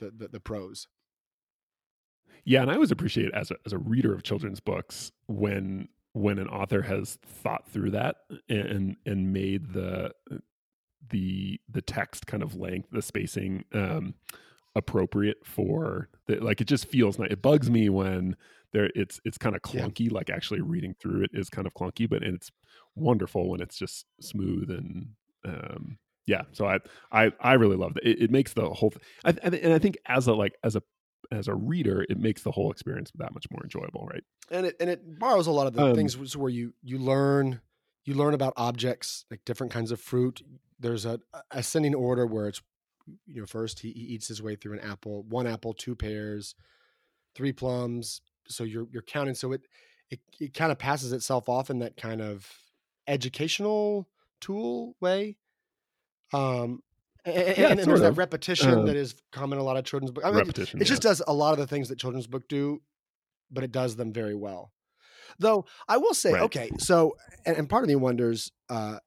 the, 0.00 0.10
the 0.10 0.28
the 0.28 0.40
prose 0.40 0.86
Yeah, 2.46 2.60
and 2.62 2.70
I 2.70 2.74
always 2.74 2.90
appreciate 2.90 3.32
as 3.32 3.50
a 3.50 3.56
as 3.66 3.72
a 3.72 3.78
reader 3.78 4.12
of 4.14 4.22
children's 4.22 4.60
books 4.60 5.12
when 5.28 5.88
when 6.14 6.38
an 6.38 6.48
author 6.48 6.82
has 6.82 7.18
thought 7.26 7.68
through 7.70 7.90
that 7.92 8.16
and 8.48 8.96
and 9.06 9.32
made 9.32 9.72
the 9.74 10.12
the 11.10 11.60
the 11.68 11.82
text 11.82 12.26
kind 12.26 12.42
of 12.42 12.56
length, 12.56 12.88
the 12.90 13.02
spacing 13.02 13.64
um 13.72 14.14
appropriate 14.76 15.38
for 15.44 16.08
the 16.26 16.36
like 16.40 16.60
it 16.60 16.66
just 16.66 16.86
feels 16.86 17.18
nice. 17.18 17.30
It 17.30 17.42
bugs 17.42 17.70
me 17.70 17.88
when 17.88 18.36
there 18.72 18.90
it's 18.94 19.20
it's 19.24 19.38
kind 19.38 19.54
of 19.54 19.62
Yeah. 19.72 19.86
clunky, 19.86 20.10
like 20.10 20.30
actually 20.30 20.62
reading 20.62 20.94
through 21.00 21.22
it 21.24 21.30
is 21.34 21.50
kind 21.50 21.66
of 21.66 21.74
clunky, 21.74 22.08
but 22.08 22.22
it's 22.22 22.50
wonderful 22.94 23.50
when 23.50 23.60
it's 23.60 23.76
just 23.76 24.06
smooth 24.20 24.70
and 24.70 25.08
um 25.44 25.98
yeah 26.26 26.42
so 26.52 26.64
i 26.66 26.78
i 27.12 27.30
i 27.40 27.52
really 27.52 27.76
love 27.76 27.96
it 27.98 28.06
it, 28.06 28.22
it 28.22 28.30
makes 28.30 28.54
the 28.54 28.66
whole 28.70 28.90
th- 28.90 29.02
I, 29.24 29.30
and 29.46 29.72
i 29.74 29.78
think 29.78 29.98
as 30.06 30.26
a 30.26 30.32
like 30.32 30.54
as 30.64 30.74
a 30.74 30.82
as 31.34 31.48
a 31.48 31.54
reader 31.54 32.04
it 32.08 32.18
makes 32.18 32.42
the 32.42 32.50
whole 32.52 32.70
experience 32.70 33.10
that 33.16 33.32
much 33.34 33.46
more 33.50 33.62
enjoyable 33.62 34.06
right? 34.10 34.24
And 34.50 34.66
it 34.66 34.76
and 34.80 34.90
it 34.90 35.18
borrows 35.18 35.46
a 35.46 35.52
lot 35.52 35.66
of 35.66 35.74
the 35.74 35.82
Um, 35.82 35.94
things 35.94 36.36
where 36.36 36.50
you 36.50 36.74
you 36.82 36.98
learn 36.98 37.60
you 38.04 38.14
learn 38.14 38.34
about 38.34 38.52
objects 38.56 39.24
like 39.30 39.44
different 39.44 39.72
kinds 39.72 39.90
of 39.90 40.00
fruit. 40.00 40.42
There's 40.78 41.04
a 41.06 41.20
ascending 41.50 41.94
order 41.94 42.26
where 42.26 42.48
it's 42.48 42.62
you 43.26 43.40
know 43.40 43.46
first 43.46 43.80
he, 43.80 43.92
he 43.92 44.00
eats 44.00 44.28
his 44.28 44.42
way 44.42 44.56
through 44.56 44.74
an 44.74 44.80
apple 44.80 45.22
one 45.24 45.46
apple 45.46 45.74
two 45.74 45.94
pears 45.94 46.54
three 47.34 47.52
plums. 47.52 48.20
So 48.48 48.64
you're 48.64 48.86
you're 48.90 49.02
counting. 49.02 49.34
So 49.34 49.52
it 49.52 49.62
it, 50.10 50.20
it 50.38 50.54
kind 50.54 50.70
of 50.70 50.78
passes 50.78 51.12
itself 51.12 51.48
off 51.48 51.70
in 51.70 51.78
that 51.80 51.96
kind 51.96 52.20
of 52.20 52.46
educational 53.06 54.08
tool 54.40 54.96
way. 55.00 55.36
Um 56.32 56.82
and, 57.24 57.36
and, 57.36 57.58
Yeah, 57.58 57.68
and 57.68 57.80
there's 57.80 58.00
that 58.00 58.12
repetition 58.12 58.70
Um, 58.70 58.86
that 58.86 58.96
is 58.96 59.14
common 59.32 59.58
in 59.58 59.62
a 59.62 59.64
lot 59.64 59.76
of 59.76 59.84
children's 59.84 60.10
books 60.12 60.26
I 60.26 60.30
mean, 60.30 60.38
repetition 60.38 60.80
it 60.80 60.84
just 60.84 61.02
yeah. 61.04 61.10
does 61.10 61.22
a 61.26 61.32
lot 61.32 61.52
of 61.52 61.58
the 61.58 61.66
things 61.66 61.88
that 61.88 61.98
children's 61.98 62.26
book 62.26 62.44
do 62.48 62.82
but 63.50 63.64
it 63.64 63.72
does 63.72 63.96
them 63.96 64.12
very 64.12 64.34
well 64.34 64.72
though 65.38 65.64
i 65.88 65.96
will 65.96 66.14
say 66.14 66.32
Right. 66.32 66.42
okay 66.42 66.70
so 66.78 67.16
and, 67.46 67.56
and 67.56 67.68
part 67.68 67.84
of 67.84 67.88
me 67.88 67.96
wonders 67.96 68.50
uh 68.68 68.98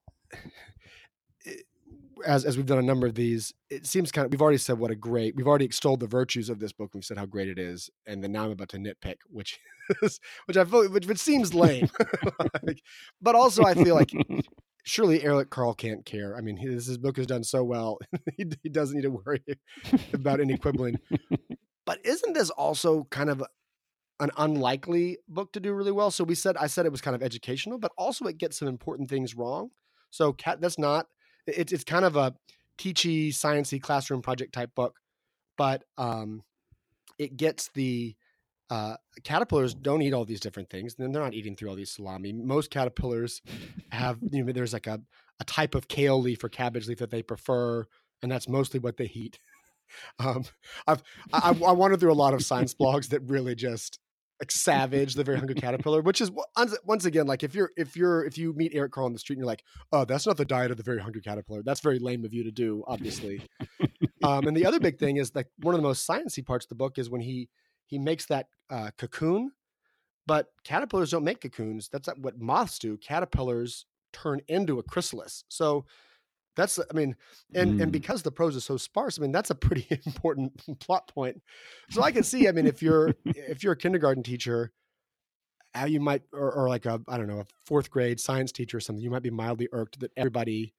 as 2.25 2.45
as 2.45 2.57
we've 2.57 2.65
done 2.65 2.79
a 2.79 2.83
number 2.83 3.05
of 3.05 3.13
these 3.15 3.53
it 3.69 3.85
seems 3.85 4.11
kind 4.11 4.25
of 4.25 4.31
we've 4.31 4.41
already 4.41 4.57
said 4.57 4.79
what 4.79 4.89
a 4.89 4.95
great 4.95 5.35
we've 5.35 5.47
already 5.47 5.65
extolled 5.65 5.99
the 5.99 6.07
virtues 6.07 6.49
of 6.49 6.59
this 6.59 6.73
book 6.73 6.89
we've 6.93 7.05
said 7.05 7.17
how 7.17 7.25
great 7.25 7.47
it 7.47 7.59
is 7.59 7.89
and 8.07 8.23
then 8.23 8.31
now 8.31 8.45
i'm 8.45 8.51
about 8.51 8.69
to 8.69 8.77
nitpick 8.77 9.17
which 9.29 9.59
is 10.01 10.19
which 10.45 10.57
i 10.57 10.65
feel 10.65 10.89
which, 10.89 11.05
which 11.05 11.19
seems 11.19 11.53
lame 11.53 11.87
Like, 12.63 12.81
but 13.21 13.35
also 13.35 13.63
i 13.63 13.73
feel 13.75 13.93
like 13.95 14.11
surely 14.87 15.21
Eric 15.23 15.49
Carle 15.49 15.73
can't 15.73 16.05
care. 16.05 16.35
I 16.35 16.41
mean, 16.41 16.57
his, 16.57 16.85
his 16.85 16.97
book 16.97 17.17
has 17.17 17.27
done 17.27 17.43
so 17.43 17.63
well, 17.63 17.99
he, 18.37 18.45
he 18.63 18.69
doesn't 18.69 18.95
need 18.95 19.03
to 19.03 19.11
worry 19.11 19.43
about 20.13 20.39
any 20.39 20.57
quibbling. 20.57 20.99
But 21.85 22.05
isn't 22.05 22.33
this 22.33 22.49
also 22.49 23.05
kind 23.11 23.29
of 23.29 23.41
an 24.19 24.29
unlikely 24.35 25.19
book 25.29 25.53
to 25.53 25.61
do 25.61 25.71
really 25.71 25.93
well? 25.93 26.11
So 26.11 26.25
we 26.25 26.35
said 26.35 26.57
I 26.57 26.67
said 26.67 26.85
it 26.85 26.91
was 26.91 26.99
kind 26.99 27.15
of 27.15 27.23
educational, 27.23 27.79
but 27.79 27.93
also 27.97 28.25
it 28.25 28.37
gets 28.37 28.59
some 28.59 28.67
important 28.67 29.09
things 29.09 29.35
wrong. 29.35 29.69
So 30.09 30.33
cat 30.33 30.59
that's 30.59 30.77
not 30.77 31.07
it's 31.47 31.71
it's 31.71 31.85
kind 31.85 32.03
of 32.03 32.17
a 32.17 32.35
teachy, 32.77 33.29
sciencey 33.29 33.81
classroom 33.81 34.21
project 34.21 34.53
type 34.53 34.75
book, 34.75 34.97
but 35.57 35.85
um, 35.97 36.43
it 37.17 37.37
gets 37.37 37.69
the 37.73 38.17
uh, 38.69 38.95
caterpillars 39.23 39.73
don't 39.73 40.01
eat 40.01 40.13
all 40.13 40.25
these 40.25 40.39
different 40.39 40.69
things. 40.69 40.95
Then 40.95 41.11
they're 41.11 41.23
not 41.23 41.33
eating 41.33 41.55
through 41.55 41.69
all 41.69 41.75
these 41.75 41.91
salami. 41.91 42.33
Most 42.33 42.69
caterpillars 42.69 43.41
have 43.91 44.19
you 44.21 44.43
know 44.43 44.51
there's 44.51 44.73
like 44.73 44.87
a, 44.87 45.01
a 45.39 45.43
type 45.45 45.75
of 45.75 45.87
kale 45.87 46.19
leaf 46.19 46.43
or 46.43 46.49
cabbage 46.49 46.87
leaf 46.87 46.99
that 46.99 47.11
they 47.11 47.23
prefer, 47.23 47.85
and 48.21 48.31
that's 48.31 48.49
mostly 48.49 48.79
what 48.79 48.97
they 48.97 49.11
eat. 49.13 49.39
Um, 50.19 50.43
I've 50.85 51.01
I, 51.31 51.55
I 51.65 51.71
wandered 51.71 52.01
through 52.01 52.11
a 52.11 52.13
lot 52.13 52.33
of 52.33 52.43
science 52.43 52.75
blogs 52.81 53.07
that 53.11 53.21
really 53.21 53.55
just 53.55 53.99
like 54.41 54.51
savage 54.51 55.15
the 55.15 55.23
very 55.23 55.37
hungry 55.37 55.55
caterpillar, 55.55 56.01
which 56.01 56.19
is 56.19 56.29
once 56.29 56.77
once 56.83 57.05
again 57.05 57.25
like 57.25 57.41
if 57.41 57.55
you're 57.55 57.71
if 57.77 57.95
you're 57.95 58.25
if 58.25 58.37
you 58.37 58.51
meet 58.53 58.73
Eric 58.75 58.91
Carle 58.91 59.05
on 59.05 59.13
the 59.13 59.19
street 59.19 59.35
and 59.35 59.39
you're 59.39 59.47
like, 59.47 59.63
oh, 59.93 60.05
that's 60.05 60.27
not 60.27 60.35
the 60.35 60.43
diet 60.43 60.71
of 60.71 60.77
the 60.77 60.83
very 60.83 60.99
hungry 60.99 61.21
caterpillar. 61.21 61.63
That's 61.63 61.79
very 61.79 61.99
lame 61.99 62.25
of 62.25 62.33
you 62.33 62.43
to 62.43 62.51
do, 62.51 62.83
obviously. 62.85 63.41
um, 64.23 64.45
and 64.45 64.55
the 64.55 64.65
other 64.65 64.81
big 64.81 64.99
thing 64.99 65.17
is 65.17 65.33
like 65.33 65.47
one 65.61 65.73
of 65.73 65.81
the 65.81 65.87
most 65.87 66.07
sciencey 66.07 66.45
parts 66.45 66.65
of 66.65 66.69
the 66.69 66.75
book 66.75 66.97
is 66.97 67.09
when 67.09 67.21
he 67.21 67.49
he 67.87 67.99
makes 67.99 68.27
that 68.27 68.47
uh, 68.69 68.91
cocoon, 68.97 69.51
but 70.27 70.47
caterpillars 70.63 71.11
don't 71.11 71.23
make 71.23 71.41
cocoons. 71.41 71.89
That's 71.89 72.07
not 72.07 72.19
what 72.19 72.39
moths 72.39 72.79
do. 72.79 72.97
Caterpillars 72.97 73.85
turn 74.13 74.41
into 74.47 74.79
a 74.79 74.83
chrysalis. 74.83 75.43
So 75.49 75.85
That's 76.55 76.79
I 76.79 76.93
mean, 76.93 77.15
and 77.55 77.75
and 77.79 77.89
Mm. 77.89 77.91
because 77.91 78.23
the 78.23 78.31
prose 78.31 78.55
is 78.55 78.65
so 78.65 78.77
sparse, 78.77 79.19
I 79.19 79.21
mean 79.21 79.31
that's 79.31 79.51
a 79.51 79.55
pretty 79.55 79.87
important 80.05 80.79
plot 80.79 81.07
point. 81.07 81.41
So 81.91 82.01
I 82.03 82.11
can 82.11 82.23
see, 82.23 82.47
I 82.47 82.51
mean, 82.51 82.67
if 82.67 82.81
you're 82.81 83.15
if 83.25 83.63
you're 83.63 83.73
a 83.73 83.77
kindergarten 83.77 84.23
teacher, 84.23 84.71
how 85.73 85.85
you 85.85 85.99
might 85.99 86.23
or, 86.33 86.51
or 86.51 86.69
like 86.69 86.85
a 86.85 87.01
I 87.07 87.17
don't 87.17 87.27
know 87.27 87.39
a 87.41 87.45
fourth 87.65 87.89
grade 87.91 88.19
science 88.19 88.51
teacher 88.51 88.77
or 88.77 88.79
something, 88.79 89.03
you 89.03 89.11
might 89.11 89.23
be 89.23 89.29
mildly 89.29 89.69
irked 89.71 89.99
that 89.99 90.11
everybody, 90.17 90.73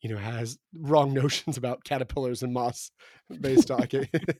you 0.00 0.10
know, 0.10 0.16
has 0.16 0.58
wrong 0.74 1.12
notions 1.22 1.56
about 1.56 1.84
caterpillars 1.84 2.42
and 2.42 2.52
moss 2.52 2.90
based 3.40 3.70
on 3.70 3.88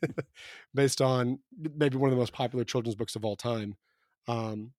based 0.75 1.01
on 1.01 1.39
maybe 1.77 1.97
one 1.97 2.09
of 2.09 2.17
the 2.17 2.21
most 2.21 2.33
popular 2.33 2.65
children's 2.65 2.97
books 2.97 3.17
of 3.17 3.25
all 3.25 3.37
time. 3.37 3.77
Um, 4.29 4.73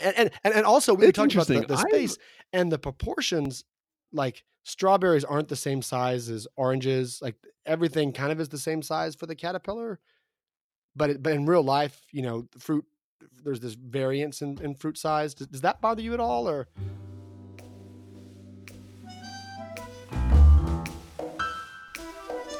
and 0.00 0.30
and 0.44 0.54
and 0.54 0.66
also 0.66 0.94
we 0.94 1.12
talked 1.12 1.34
about 1.34 1.46
the, 1.46 1.60
the 1.60 1.76
space 1.76 2.16
and 2.52 2.72
the 2.72 2.78
proportions. 2.78 3.64
Like 4.12 4.44
strawberries 4.64 5.24
aren't 5.24 5.48
the 5.48 5.56
same 5.56 5.82
size 5.82 6.28
as 6.28 6.46
oranges. 6.56 7.20
Like 7.22 7.36
everything 7.66 8.12
kind 8.12 8.32
of 8.32 8.40
is 8.40 8.48
the 8.48 8.58
same 8.58 8.82
size 8.82 9.14
for 9.14 9.26
the 9.26 9.34
caterpillar, 9.34 10.00
but 10.94 11.10
it, 11.10 11.22
but 11.22 11.32
in 11.32 11.46
real 11.46 11.62
life, 11.62 12.00
you 12.12 12.22
know, 12.22 12.48
fruit 12.58 12.84
there's 13.44 13.60
this 13.60 13.74
variance 13.74 14.42
in, 14.42 14.58
in 14.62 14.74
fruit 14.74 14.98
size. 14.98 15.34
Does, 15.34 15.46
does 15.48 15.60
that 15.62 15.80
bother 15.80 16.02
you 16.02 16.14
at 16.14 16.20
all, 16.20 16.48
or 16.48 16.68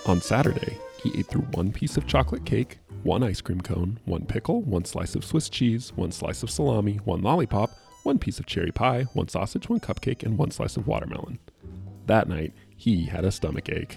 On 0.05 0.21
Saturday, 0.21 0.79
he 1.01 1.17
ate 1.17 1.29
through 1.29 1.43
one 1.53 1.71
piece 1.71 1.97
of 1.97 2.09
chocolate 2.09 2.45
cake, 2.45 2.81
one 3.05 3.23
ice 3.23 3.41
cream 3.41 3.61
cone, 3.61 4.01
one 4.05 4.27
pickle, 4.27 4.63
one 4.63 4.85
slice 4.85 5.15
of 5.15 5.25
Swiss 5.25 5.49
cheese, 5.49 5.93
one 5.95 6.11
slice 6.11 6.43
of 6.43 6.51
salami, 6.51 6.97
one 7.05 7.23
lollipop, 7.23 7.71
one 8.03 8.19
piece 8.19 8.41
of 8.41 8.47
cherry 8.47 8.73
pie, 8.73 9.05
one 9.13 9.29
sausage, 9.29 9.69
one 9.69 9.79
cupcake, 9.79 10.25
and 10.25 10.37
one 10.37 10.51
slice 10.51 10.77
of 10.77 10.89
watermelon. 10.89 11.39
That 12.07 12.29
night, 12.29 12.53
he 12.77 13.05
had 13.05 13.25
a 13.25 13.31
stomach 13.31 13.69
ache. 13.69 13.97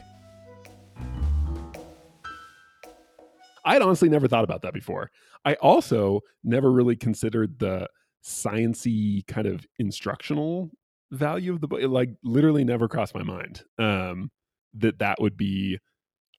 I 3.66 3.74
had 3.74 3.82
honestly 3.82 4.08
never 4.08 4.28
thought 4.28 4.44
about 4.44 4.62
that 4.62 4.76
before. 4.76 5.10
I 5.44 5.56
also 5.56 6.22
never 6.44 6.72
really 6.72 6.96
considered 6.96 7.58
the 7.58 7.90
sciency 8.24 9.26
kind 9.26 9.48
of 9.48 9.66
instructional 9.80 10.70
value 11.10 11.52
of 11.52 11.62
the 11.62 11.68
book. 11.68 11.82
It 11.82 11.90
like 11.90 12.12
literally 12.24 12.64
never 12.64 12.88
crossed 12.88 13.16
my 13.16 13.24
mind 13.24 13.64
um, 13.80 14.30
that 14.76 15.00
that 15.00 15.20
would 15.20 15.36
be 15.36 15.80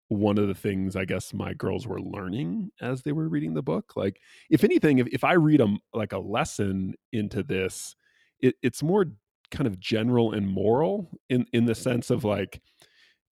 one 0.09 0.37
of 0.37 0.47
the 0.47 0.55
things 0.55 0.95
I 0.95 1.05
guess 1.05 1.33
my 1.33 1.53
girls 1.53 1.85
were 1.85 2.01
learning 2.01 2.71
as 2.81 3.01
they 3.01 3.11
were 3.11 3.27
reading 3.27 3.53
the 3.53 3.61
book. 3.61 3.93
Like, 3.95 4.21
if 4.49 4.63
anything, 4.63 4.99
if, 4.99 5.07
if 5.07 5.23
I 5.23 5.33
read 5.33 5.61
a 5.61 5.75
like 5.93 6.13
a 6.13 6.19
lesson 6.19 6.95
into 7.11 7.43
this, 7.43 7.95
it, 8.39 8.55
it's 8.61 8.81
more 8.81 9.05
kind 9.51 9.67
of 9.67 9.79
general 9.79 10.33
and 10.33 10.47
moral 10.47 11.09
in 11.29 11.45
in 11.53 11.65
the 11.65 11.75
sense 11.75 12.09
of 12.09 12.23
like, 12.23 12.61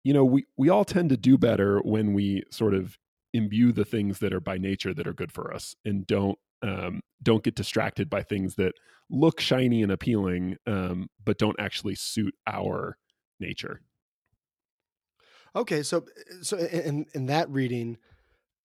you 0.04 0.14
know, 0.14 0.24
we 0.26 0.46
we 0.58 0.70
all 0.70 0.86
tend 0.86 1.10
to 1.10 1.18
do 1.18 1.38
better 1.38 1.80
when 1.80 2.14
we 2.14 2.44
sort 2.52 2.74
of 2.74 2.98
imbue 3.34 3.72
the 3.72 3.86
things 3.86 4.20
that 4.20 4.34
are 4.34 4.42
by 4.42 4.58
nature 4.58 4.94
that 4.94 5.08
are 5.08 5.14
good 5.14 5.32
for 5.32 5.54
us 5.54 5.76
and 5.86 6.06
don't 6.08 6.38
um, 6.64 7.02
don't 7.24 7.44
get 7.44 7.56
distracted 7.56 8.10
by 8.10 8.22
things 8.22 8.56
that 8.56 8.74
look 9.10 9.40
shiny 9.40 9.84
and 9.84 9.92
appealing 9.92 10.56
um, 10.68 11.10
but 11.24 11.38
don't 11.38 11.60
actually 11.60 11.96
suit 11.96 12.34
our 12.48 12.98
nature. 13.40 13.82
Okay? 15.56 15.84
So 15.84 16.06
so 16.42 16.58
in 16.58 17.06
in 17.14 17.26
that 17.28 17.50
reading, 17.50 17.98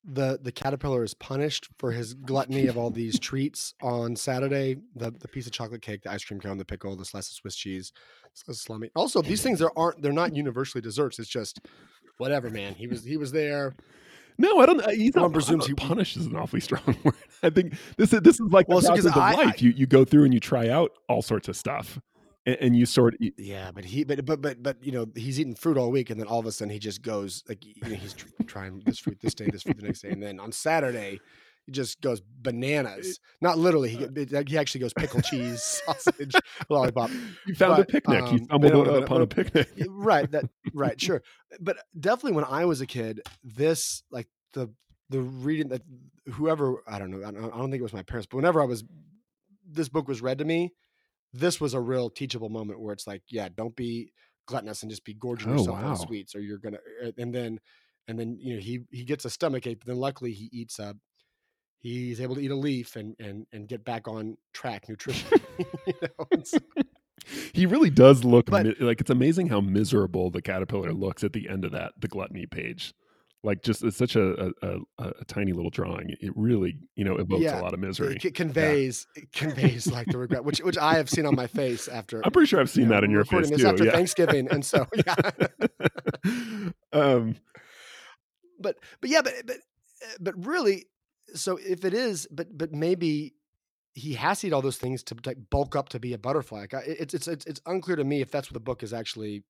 the 0.04 0.38
the 0.40 0.52
caterpillar 0.52 1.02
is 1.04 1.14
punished 1.14 1.68
for 1.78 1.92
his 1.92 2.14
gluttony 2.14 2.66
of 2.66 2.78
all 2.78 2.90
these 2.90 3.18
treats 3.28 3.74
on 3.82 4.16
Saturday. 4.16 4.76
The 4.94 5.10
the 5.10 5.28
piece 5.28 5.46
of 5.46 5.52
chocolate 5.52 5.82
cake, 5.82 6.02
the 6.02 6.10
ice 6.12 6.24
cream 6.24 6.40
cone, 6.40 6.58
the 6.58 6.64
pickle, 6.64 6.94
the 6.96 7.04
slice 7.04 7.28
of 7.28 7.34
Swiss 7.34 7.56
cheese, 7.56 7.92
salami. 8.34 8.90
Also, 8.94 9.22
these 9.22 9.42
things 9.42 9.60
are 9.62 9.72
aren't 9.76 10.00
they're 10.02 10.12
not 10.12 10.34
universally 10.36 10.80
desserts. 10.82 11.18
It's 11.18 11.28
just 11.28 11.60
whatever, 12.18 12.50
man. 12.50 12.74
He 12.74 12.86
was 12.86 13.04
he 13.04 13.16
was 13.16 13.32
there. 13.32 13.74
No, 14.38 14.58
I 14.60 14.66
don't. 14.66 14.82
uh, 14.82 14.90
He's 14.90 15.14
One 15.14 15.24
not 15.24 15.32
presumes 15.32 15.66
he- 15.66 15.72
punish 15.72 16.14
is 16.14 16.26
an 16.26 16.36
awfully 16.36 16.60
strong 16.60 16.94
word. 17.04 17.14
I 17.42 17.48
think 17.50 17.74
this 17.96 18.12
is 18.12 18.20
this 18.20 18.34
is 18.38 18.46
like 18.52 18.68
Well, 18.68 18.80
the 18.80 18.88
process 18.88 19.06
of 19.06 19.16
I- 19.16 19.32
I- 19.32 19.44
life. 19.46 19.62
you 19.62 19.70
you 19.70 19.86
go 19.86 20.04
through 20.04 20.24
and 20.24 20.34
you 20.34 20.40
try 20.40 20.68
out 20.68 20.92
all 21.08 21.22
sorts 21.22 21.48
of 21.48 21.56
stuff, 21.56 21.98
and, 22.46 22.56
and 22.60 22.76
you 22.76 22.86
sort. 22.86 23.16
you- 23.20 23.32
Yeah, 23.36 23.70
but 23.74 23.84
he, 23.84 24.04
but 24.04 24.24
but 24.24 24.40
but 24.40 24.62
but 24.62 24.76
you 24.82 24.92
know, 24.92 25.06
he's 25.14 25.38
eating 25.40 25.54
fruit 25.54 25.76
all 25.76 25.90
week, 25.90 26.10
and 26.10 26.18
then 26.20 26.26
all 26.26 26.38
of 26.40 26.46
a 26.46 26.52
sudden 26.52 26.70
he 26.72 26.78
just 26.78 27.02
goes 27.02 27.42
like 27.48 27.64
you 27.64 27.74
know, 27.82 27.88
he's 27.96 28.14
tr- 28.14 28.26
trying 28.46 28.80
this 28.86 28.98
fruit 28.98 29.18
this 29.20 29.34
day, 29.34 29.48
this 29.52 29.62
fruit 29.62 29.76
the 29.76 29.82
next 29.86 30.00
day, 30.02 30.10
and 30.10 30.22
then 30.22 30.38
on 30.40 30.52
Saturday 30.52 31.20
he 31.66 31.72
just 31.72 32.00
goes 32.00 32.20
bananas. 32.20 33.18
Not 33.40 33.58
literally, 33.58 33.88
he 33.90 34.06
he 34.46 34.56
actually 34.56 34.80
goes 34.80 34.92
pickle 34.94 35.20
cheese, 35.20 35.62
sausage, 35.86 36.34
lollipop. 36.68 37.10
You 37.44 37.54
found 37.56 37.72
a 37.72 37.76
But, 37.78 37.88
picnic. 37.88 38.20
you 38.32 38.38
um, 38.38 38.44
stumbled 38.44 38.72
but- 38.72 38.84
but- 38.86 39.02
upon 39.02 39.22
a 39.22 39.26
picnic. 39.26 39.68
Right 39.88 40.30
that 40.30 40.44
right 40.72 41.00
sure 41.00 41.22
but 41.60 41.76
definitely 41.98 42.32
when 42.32 42.44
i 42.44 42.64
was 42.66 42.80
a 42.80 42.86
kid 42.86 43.22
this 43.42 44.02
like 44.10 44.26
the 44.52 44.68
the 45.10 45.20
reading 45.20 45.68
that 45.68 45.80
whoever 46.32 46.82
i 46.86 46.98
don't 46.98 47.10
know 47.10 47.26
I 47.26 47.30
don't, 47.30 47.44
I 47.54 47.56
don't 47.58 47.70
think 47.70 47.80
it 47.80 47.82
was 47.82 47.92
my 47.94 48.02
parents 48.02 48.26
but 48.30 48.36
whenever 48.36 48.60
i 48.60 48.64
was 48.64 48.84
this 49.68 49.88
book 49.88 50.06
was 50.08 50.20
read 50.20 50.38
to 50.38 50.44
me 50.44 50.72
this 51.38 51.60
was 51.60 51.74
a 51.74 51.80
real 51.80 52.08
teachable 52.10 52.48
moment 52.48 52.80
where 52.80 52.92
it's 52.92 53.06
like 53.06 53.22
yeah 53.28 53.48
don't 53.54 53.76
be 53.76 54.12
gluttonous 54.46 54.82
and 54.82 54.90
just 54.90 55.04
be 55.04 55.14
gorging 55.14 55.50
Oh, 55.50 55.58
yourself 55.58 55.80
wow. 55.82 55.90
on 55.90 55.96
sweets 55.96 56.34
or 56.34 56.40
you're 56.40 56.58
gonna 56.58 56.78
and 57.18 57.34
then 57.34 57.58
and 58.08 58.18
then 58.18 58.36
you 58.40 58.54
know 58.54 58.60
he 58.60 58.80
he 58.90 59.04
gets 59.04 59.24
a 59.24 59.30
stomach 59.30 59.66
ache 59.66 59.78
but 59.80 59.86
then 59.88 59.96
luckily 59.96 60.32
he 60.32 60.48
eats 60.52 60.78
a 60.78 60.94
he's 61.80 62.20
able 62.20 62.34
to 62.36 62.40
eat 62.40 62.50
a 62.50 62.56
leaf 62.56 62.96
and 62.96 63.14
and 63.18 63.46
and 63.52 63.68
get 63.68 63.84
back 63.84 64.08
on 64.08 64.36
track 64.54 64.88
nutrition 64.88 65.28
you 65.86 65.92
know? 66.02 66.42
So- 66.44 66.58
He 67.52 67.66
really 67.66 67.90
does 67.90 68.22
look 68.24 68.46
But- 68.46 68.66
mi- 68.66 68.74
like 68.80 69.00
it's 69.00 69.10
amazing 69.10 69.48
how 69.48 69.60
miserable 69.60 70.30
the 70.30 70.42
caterpillar 70.42 70.92
looks 70.92 71.24
at 71.24 71.32
the 71.32 71.48
end 71.48 71.64
of 71.64 71.72
that 71.72 71.92
the 72.00 72.08
gluttony 72.08 72.46
page. 72.46 72.94
Like 73.42 73.62
just 73.62 73.84
it's 73.84 73.96
such 73.96 74.16
a 74.16 74.50
a, 74.62 74.78
a, 74.98 75.12
a 75.20 75.24
tiny 75.26 75.52
little 75.52 75.70
drawing. 75.70 76.14
It 76.20 76.32
really 76.34 76.78
you 76.96 77.04
know 77.04 77.16
evokes 77.16 77.42
Yeah, 77.42 77.60
a 77.60 77.62
lot 77.62 77.74
of 77.74 77.80
misery. 77.80 78.18
it 78.22 78.34
conveys 78.34 79.06
it 79.14 79.32
conveys 79.32 79.86
like 79.90 80.08
the 80.08 80.18
regret, 80.18 80.44
which 80.44 80.58
which 80.60 80.78
I 80.78 80.94
have 80.96 81.08
seen 81.08 81.26
on 81.26 81.36
my 81.36 81.46
face 81.46 81.86
after. 81.86 82.22
I'm 82.24 82.32
pretty 82.32 82.46
sure 82.46 82.60
I've 82.60 82.70
seen 82.70 82.84
you 82.84 82.88
know, 82.88 82.94
that 82.96 83.04
in 83.04 83.10
your 83.10 83.24
face 83.24 83.50
too. 83.50 83.66
after 83.66 83.84
yeah. 83.84 83.92
Thanksgiving, 83.92 84.48
and 84.50 84.64
so 84.64 84.86
yeah. 84.94 85.14
um, 86.92 87.36
but 88.58 88.76
but 89.00 89.10
yeah, 89.10 89.22
but 89.22 89.34
but 89.44 89.56
uh, 89.56 90.14
but 90.20 90.44
really, 90.44 90.86
so 91.34 91.56
if 91.56 91.84
it 91.84 91.94
is, 91.94 92.26
but 92.30 92.56
but 92.56 92.72
maybe 92.72 93.34
he 93.94 94.12
has 94.14 94.40
to 94.40 94.48
eat 94.48 94.52
all 94.52 94.62
those 94.62 94.76
things 94.76 95.02
to 95.04 95.16
like 95.24 95.38
bulk 95.50 95.74
up 95.74 95.88
to 95.90 95.98
be 95.98 96.12
a 96.12 96.18
butterfly. 96.18 96.66
It's 96.86 97.14
it's 97.14 97.28
it's 97.28 97.46
it's 97.46 97.60
unclear 97.66 97.96
to 97.96 98.04
me 98.04 98.20
if 98.20 98.30
that's 98.30 98.48
what 98.48 98.54
the 98.54 98.60
book 98.60 98.82
is 98.82 98.92
actually 98.92 99.44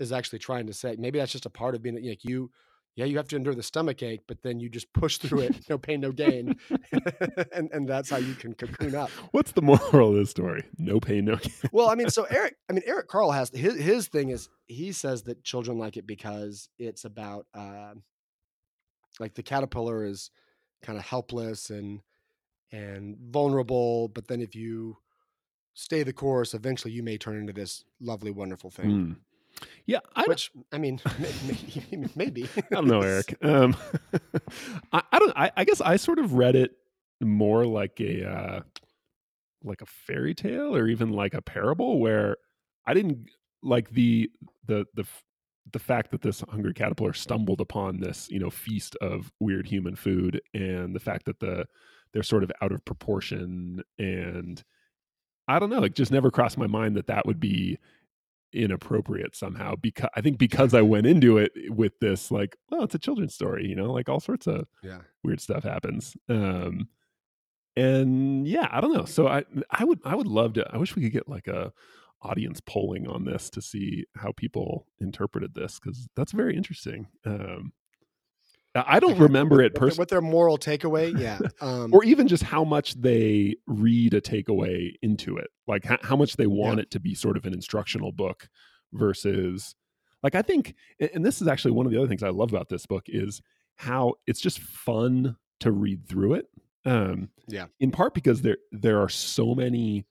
is 0.00 0.12
actually 0.12 0.38
trying 0.38 0.66
to 0.66 0.72
say. 0.72 0.96
Maybe 0.98 1.18
that's 1.18 1.32
just 1.32 1.46
a 1.46 1.50
part 1.50 1.74
of 1.74 1.82
being 1.82 1.94
like 2.04 2.24
you. 2.24 2.50
Yeah, 2.96 3.04
you 3.04 3.16
have 3.16 3.28
to 3.28 3.36
endure 3.36 3.54
the 3.54 3.62
stomach 3.62 4.02
ache, 4.02 4.22
but 4.26 4.42
then 4.42 4.58
you 4.58 4.68
just 4.68 4.92
push 4.92 5.18
through 5.18 5.40
it, 5.40 5.68
no 5.70 5.78
pain, 5.78 6.00
no 6.00 6.10
gain, 6.10 6.56
and 7.52 7.70
and 7.72 7.88
that's 7.88 8.10
how 8.10 8.16
you 8.16 8.34
can 8.34 8.54
cocoon 8.54 8.94
up. 8.96 9.10
what's 9.30 9.52
the 9.52 9.62
moral 9.62 10.10
of 10.10 10.16
this 10.16 10.30
story? 10.30 10.64
No 10.78 10.98
pain, 10.98 11.24
no 11.24 11.36
gain. 11.36 11.52
well, 11.70 11.88
I 11.88 11.94
mean, 11.94 12.10
so 12.10 12.24
Eric, 12.24 12.56
I 12.68 12.72
mean, 12.72 12.82
Eric 12.86 13.06
Carle 13.06 13.30
has 13.30 13.50
his 13.50 13.78
his 13.78 14.08
thing 14.08 14.30
is 14.30 14.48
he 14.66 14.90
says 14.90 15.22
that 15.24 15.44
children 15.44 15.78
like 15.78 15.96
it 15.96 16.06
because 16.06 16.68
it's 16.78 17.04
about 17.04 17.46
uh, 17.54 17.94
like 19.20 19.34
the 19.34 19.44
caterpillar 19.44 20.04
is 20.04 20.30
kind 20.82 20.98
of 20.98 21.04
helpless 21.04 21.70
and 21.70 22.00
and 22.72 23.16
vulnerable, 23.30 24.08
but 24.08 24.28
then 24.28 24.40
if 24.40 24.54
you 24.54 24.96
stay 25.74 26.02
the 26.02 26.12
course, 26.12 26.54
eventually 26.54 26.92
you 26.92 27.02
may 27.02 27.16
turn 27.16 27.38
into 27.38 27.52
this 27.52 27.84
lovely, 28.00 28.30
wonderful 28.30 28.70
thing. 28.70 28.90
Mm. 28.90 29.16
Yeah, 29.86 30.00
I 30.14 30.24
Which 30.26 30.50
I 30.72 30.78
mean, 30.78 31.00
may- 31.18 31.96
may- 31.96 32.08
maybe 32.16 32.48
I 32.56 32.62
don't 32.70 32.86
know, 32.86 33.00
Eric. 33.00 33.34
Um, 33.42 33.76
I, 34.92 35.02
I 35.12 35.18
don't. 35.18 35.32
I, 35.36 35.50
I 35.56 35.64
guess 35.64 35.80
I 35.80 35.96
sort 35.96 36.18
of 36.18 36.34
read 36.34 36.56
it 36.56 36.72
more 37.20 37.66
like 37.66 38.00
a 38.00 38.28
uh, 38.28 38.60
like 39.64 39.80
a 39.80 39.86
fairy 39.86 40.34
tale 40.34 40.76
or 40.76 40.86
even 40.88 41.10
like 41.10 41.34
a 41.34 41.42
parable, 41.42 41.98
where 42.00 42.36
I 42.86 42.94
didn't 42.94 43.28
like 43.62 43.90
the 43.90 44.30
the 44.66 44.86
the 44.94 45.04
the 45.72 45.78
fact 45.78 46.10
that 46.12 46.22
this 46.22 46.42
hungry 46.48 46.72
caterpillar 46.74 47.12
stumbled 47.12 47.60
upon 47.60 48.00
this 48.00 48.28
you 48.30 48.38
know 48.38 48.50
feast 48.50 48.96
of 49.00 49.32
weird 49.40 49.66
human 49.66 49.96
food, 49.96 50.40
and 50.54 50.94
the 50.94 51.00
fact 51.00 51.24
that 51.26 51.40
the 51.40 51.66
they're 52.12 52.22
sort 52.22 52.42
of 52.42 52.52
out 52.62 52.72
of 52.72 52.84
proportion, 52.84 53.82
and 53.98 54.62
I 55.46 55.58
don't 55.58 55.70
know. 55.70 55.82
It 55.84 55.94
just 55.94 56.12
never 56.12 56.30
crossed 56.30 56.58
my 56.58 56.66
mind 56.66 56.96
that 56.96 57.06
that 57.06 57.26
would 57.26 57.40
be 57.40 57.78
inappropriate 58.52 59.36
somehow 59.36 59.74
because 59.76 60.10
I 60.14 60.20
think 60.20 60.38
because 60.38 60.74
I 60.74 60.82
went 60.82 61.06
into 61.06 61.38
it 61.38 61.52
with 61.68 61.98
this 62.00 62.30
like, 62.30 62.56
well, 62.70 62.84
it's 62.84 62.94
a 62.94 62.98
children's 62.98 63.34
story, 63.34 63.66
you 63.66 63.74
know, 63.74 63.92
like 63.92 64.08
all 64.08 64.20
sorts 64.20 64.46
of 64.46 64.66
yeah. 64.82 65.00
weird 65.22 65.40
stuff 65.40 65.64
happens. 65.64 66.16
Um 66.28 66.88
and 67.76 68.46
yeah, 68.48 68.68
I 68.70 68.80
don't 68.80 68.92
know. 68.92 69.04
So 69.04 69.28
I 69.28 69.44
I 69.70 69.84
would 69.84 70.00
I 70.04 70.14
would 70.14 70.26
love 70.26 70.54
to 70.54 70.66
I 70.72 70.78
wish 70.78 70.96
we 70.96 71.02
could 71.02 71.12
get 71.12 71.28
like 71.28 71.46
a 71.46 71.72
audience 72.22 72.60
polling 72.60 73.06
on 73.06 73.24
this 73.24 73.48
to 73.50 73.62
see 73.62 74.04
how 74.16 74.32
people 74.32 74.86
interpreted 75.00 75.54
this 75.54 75.78
cuz 75.78 76.08
that's 76.16 76.32
very 76.32 76.56
interesting. 76.56 77.08
Um 77.24 77.72
I 78.74 79.00
don't 79.00 79.18
remember 79.18 79.60
it 79.60 79.72
what 79.74 79.80
personally 79.80 80.02
What 80.02 80.08
their 80.08 80.20
moral 80.20 80.58
takeaway? 80.58 81.18
Yeah. 81.18 81.38
Um, 81.60 81.92
or 81.92 82.04
even 82.04 82.28
just 82.28 82.44
how 82.44 82.64
much 82.64 82.94
they 82.94 83.56
read 83.66 84.14
a 84.14 84.20
takeaway 84.20 84.92
into 85.02 85.36
it 85.36 85.48
like 85.68 85.84
how, 85.84 85.98
how 86.02 86.16
much 86.16 86.36
they 86.36 86.46
want 86.48 86.78
Yeah. 86.78 86.82
it 86.82 86.90
to 86.92 87.00
be 87.00 87.14
sort 87.14 87.36
of 87.36 87.44
an 87.46 87.52
instructional 87.54 88.10
book 88.10 88.48
versus 88.92 89.74
like 90.22 90.34
I 90.34 90.42
think 90.42 90.74
and 91.14 91.24
this 91.24 91.40
is 91.40 91.46
actually 91.48 91.70
one 91.72 91.86
of 91.86 91.92
the 91.92 91.98
other 91.98 92.08
things 92.08 92.22
I 92.24 92.30
love 92.30 92.50
about 92.52 92.68
this 92.68 92.86
book 92.86 93.04
is 93.06 93.40
how 93.76 94.14
it's 94.26 94.40
just 94.40 94.58
fun 94.58 95.36
to 95.60 95.70
read 95.70 96.08
through 96.08 96.34
it. 96.34 96.46
Um 96.84 97.28
Yeah. 97.46 97.66
in 97.78 97.90
part 97.92 98.14
because 98.14 98.42
there 98.42 98.56
there 98.72 99.00
are 99.00 99.08
so 99.08 99.54
many 99.54 100.06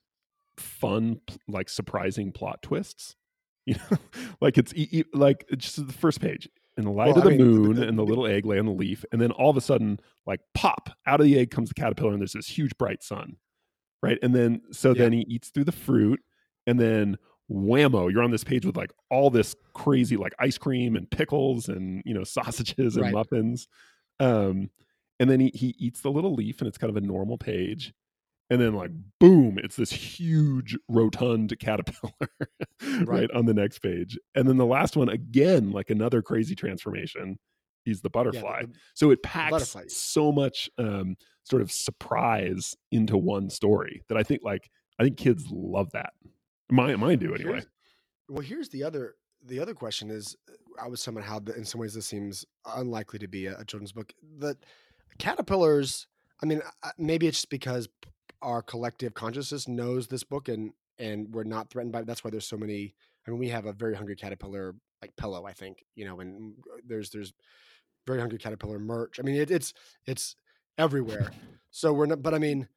fun 0.58 1.22
like 1.48 1.70
surprising 1.70 2.32
plot 2.32 2.62
twists. 2.62 3.16
You 3.68 3.76
know, 3.92 3.98
like 4.40 4.58
it's 4.58 4.74
e- 4.76 4.88
e- 4.94 5.04
like 5.14 5.44
it's 5.50 5.66
just 5.76 5.86
the 5.88 5.92
first 5.92 6.22
page 6.22 6.48
in 6.78 6.86
the 6.86 6.90
light 6.90 7.08
Well, 7.10 7.18
of 7.18 7.24
the 7.26 7.32
I 7.32 7.38
mean, 7.38 7.40
the- 7.40 7.60
moon 7.60 7.76
the- 7.76 7.86
and 7.90 8.00
the 8.00 8.06
little 8.06 8.26
egg 8.26 8.46
lay 8.46 8.58
on 8.60 8.66
the 8.66 8.72
leaf 8.72 9.04
and 9.12 9.20
then 9.22 9.32
all 9.32 9.50
of 9.50 9.58
a 9.58 9.62
sudden 9.62 10.00
like 10.26 10.40
pop 10.54 10.90
out 11.06 11.20
of 11.20 11.26
the 11.26 11.38
egg 11.38 11.52
comes 11.52 11.68
the 11.68 11.74
caterpillar 11.76 12.14
and 12.14 12.22
there's 12.22 12.32
this 12.32 12.48
huge 12.48 12.78
bright 12.78 13.04
sun 13.04 13.36
right 14.04 14.18
and 14.22 14.36
then 14.36 14.62
so 14.72 14.90
Yeah. 14.94 15.04
then 15.04 15.14
he 15.14 15.22
eats 15.22 15.50
through 15.50 15.64
the 15.66 15.72
fruit 15.72 16.20
and 16.66 16.80
then 16.80 17.18
whammo 17.52 18.12
you're 18.12 18.24
on 18.24 18.32
this 18.32 18.44
page 18.44 18.66
with 18.66 18.76
like 18.76 18.92
all 19.10 19.30
this 19.30 19.56
crazy 19.74 20.18
like 20.18 20.34
ice 20.40 20.58
cream 20.58 20.96
and 20.96 21.10
pickles 21.10 21.70
and 21.70 22.04
you 22.06 22.14
know 22.14 22.24
sausages 22.26 22.96
and 22.96 23.04
Right. 23.06 23.14
muffins 23.14 23.68
um 24.20 24.70
and 25.20 25.30
then 25.32 25.40
he, 25.40 25.50
he 25.54 25.76
eats 25.80 26.02
the 26.02 26.12
little 26.12 26.34
leaf 26.36 26.60
and 26.62 26.68
it's 26.68 26.78
kind 26.78 26.90
of 26.90 26.98
a 26.98 27.02
normal 27.06 27.38
page 27.38 27.94
and 28.50 28.62
then 28.62 28.74
like 28.76 28.92
boom 29.20 29.58
it's 29.64 29.76
this 29.78 29.92
huge 29.92 30.78
rotund 30.90 31.58
caterpillar 31.60 32.12
right. 32.82 33.08
Right. 33.08 33.32
on 33.32 33.46
the 33.46 33.54
next 33.54 33.80
page 33.80 34.18
and 34.36 34.48
then 34.48 34.58
the 34.58 34.66
last 34.66 34.96
one 34.98 35.10
again 35.10 35.72
like 35.72 35.90
another 35.90 36.22
crazy 36.22 36.56
transformation 36.56 37.38
he's 37.88 38.02
the 38.02 38.10
Yeah, 38.10 38.24
butterfly 38.24 38.62
the- 38.62 38.68
the- 38.68 38.74
so 38.94 39.12
it 39.12 39.24
packs 39.24 39.76
so 39.88 40.32
much 40.32 40.70
um 40.78 41.16
sort 41.44 41.62
of 41.62 41.72
surprise 41.72 42.76
into 42.92 43.18
one 43.18 43.50
story 43.50 44.04
that 44.10 44.18
i 44.18 44.24
think 44.24 44.42
like 44.44 44.70
i 45.00 45.04
think 45.04 45.18
kids 45.18 45.46
love 45.50 45.90
that 45.94 46.12
mine 46.70 47.00
mine 47.00 47.18
do 47.20 47.34
anyway 47.34 47.52
Here's- 47.52 47.66
well, 48.30 48.42
here's 48.42 48.68
the 48.70 48.84
other 48.84 49.16
the 49.46 49.60
other 49.60 49.74
question 49.74 50.10
is 50.12 50.36
uh, 50.50 50.84
I 50.84 50.88
was 50.90 51.02
someone 51.02 51.24
how 51.24 51.38
in 51.56 51.64
some 51.64 51.80
ways 51.80 51.94
this 51.94 52.06
seems 52.06 52.46
unlikely 52.66 53.20
to 53.20 53.28
be 53.28 53.46
a, 53.46 53.58
a 53.58 53.64
children's 53.66 53.94
book. 53.94 54.12
The 54.40 54.58
caterpillars. 55.18 56.08
I 56.44 56.46
mean, 56.46 56.62
maybe 56.98 57.26
it's 57.28 57.38
just 57.38 57.50
because 57.50 57.88
our 58.42 58.62
collective 58.62 59.14
consciousness 59.14 59.68
knows 59.68 60.08
this 60.08 60.24
book 60.24 60.50
and 60.50 60.72
and 61.00 61.34
we're 61.34 61.44
not 61.46 61.70
threatened 61.70 61.94
by 61.94 62.00
it. 62.02 62.06
That's 62.08 62.24
why 62.24 62.30
there's 62.32 62.48
so 62.48 62.58
many. 62.58 62.94
I 63.26 63.32
mean, 63.32 63.40
we 63.40 63.50
have 63.50 63.66
a 63.66 63.74
very 63.74 63.96
hungry 63.96 64.16
caterpillar 64.16 64.76
like 65.02 65.16
pillow. 65.16 65.46
I 65.46 65.54
think 65.54 65.84
you 65.96 66.06
know, 66.06 66.20
and 66.20 66.54
there's 66.86 67.10
there's 67.12 67.34
very 68.08 68.20
hungry 68.20 68.40
caterpillar 68.40 68.80
merch. 68.80 69.20
I 69.20 69.24
mean, 69.24 69.36
it, 69.36 69.52
it's 69.52 69.74
it's 70.08 70.36
everywhere. 70.78 71.32
so 71.70 71.94
we're 71.94 72.08
not. 72.08 72.24
But 72.24 72.34
I 72.34 72.40
mean, 72.40 72.68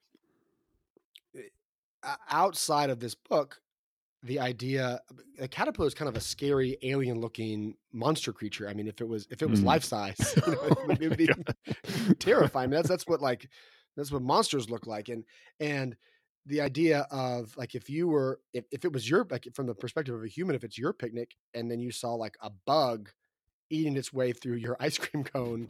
outside 2.30 2.90
of 2.90 3.00
this 3.00 3.14
book, 3.14 3.60
the 4.22 4.38
idea 4.38 5.00
a 5.38 5.48
caterpillar 5.48 5.88
is 5.88 5.94
kind 5.94 6.08
of 6.08 6.16
a 6.16 6.20
scary 6.20 6.76
alien 6.82 7.20
looking 7.20 7.74
monster 7.92 8.32
creature. 8.32 8.68
I 8.68 8.74
mean, 8.74 8.86
if 8.86 9.00
it 9.00 9.08
was 9.08 9.26
if 9.30 9.40
it 9.40 9.48
was 9.48 9.60
Mm. 9.60 9.64
life 9.64 9.84
size, 9.84 10.34
you 10.46 10.52
know, 10.52 10.58
it 10.62 10.76
would, 10.86 11.02
it 11.02 11.08
would 11.08 11.18
be 11.18 12.14
terrifying. 12.18 12.70
That's 12.70 12.88
that's 12.88 13.06
what 13.06 13.22
like 13.22 13.48
that's 13.96 14.12
what 14.12 14.22
monsters 14.22 14.68
look 14.68 14.86
like. 14.86 15.08
And 15.08 15.24
and 15.58 15.96
the 16.46 16.60
idea 16.60 17.06
of 17.10 17.56
like 17.56 17.74
if 17.74 17.88
you 17.88 18.08
were 18.08 18.40
if, 18.52 18.64
if 18.70 18.84
it 18.84 18.92
was 18.92 19.08
your 19.08 19.26
like 19.30 19.46
from 19.54 19.66
the 19.66 19.74
perspective 19.74 20.14
of 20.14 20.24
a 20.24 20.28
human, 20.28 20.54
if 20.54 20.64
it's 20.64 20.78
your 20.78 20.92
picnic 20.92 21.34
and 21.54 21.70
then 21.70 21.80
you 21.80 21.90
saw 21.90 22.14
like 22.14 22.36
a 22.42 22.50
bug 22.66 23.10
eating 23.70 23.96
its 23.96 24.12
way 24.12 24.32
through 24.32 24.56
your 24.56 24.76
ice 24.80 24.98
cream 24.98 25.24
cone, 25.24 25.68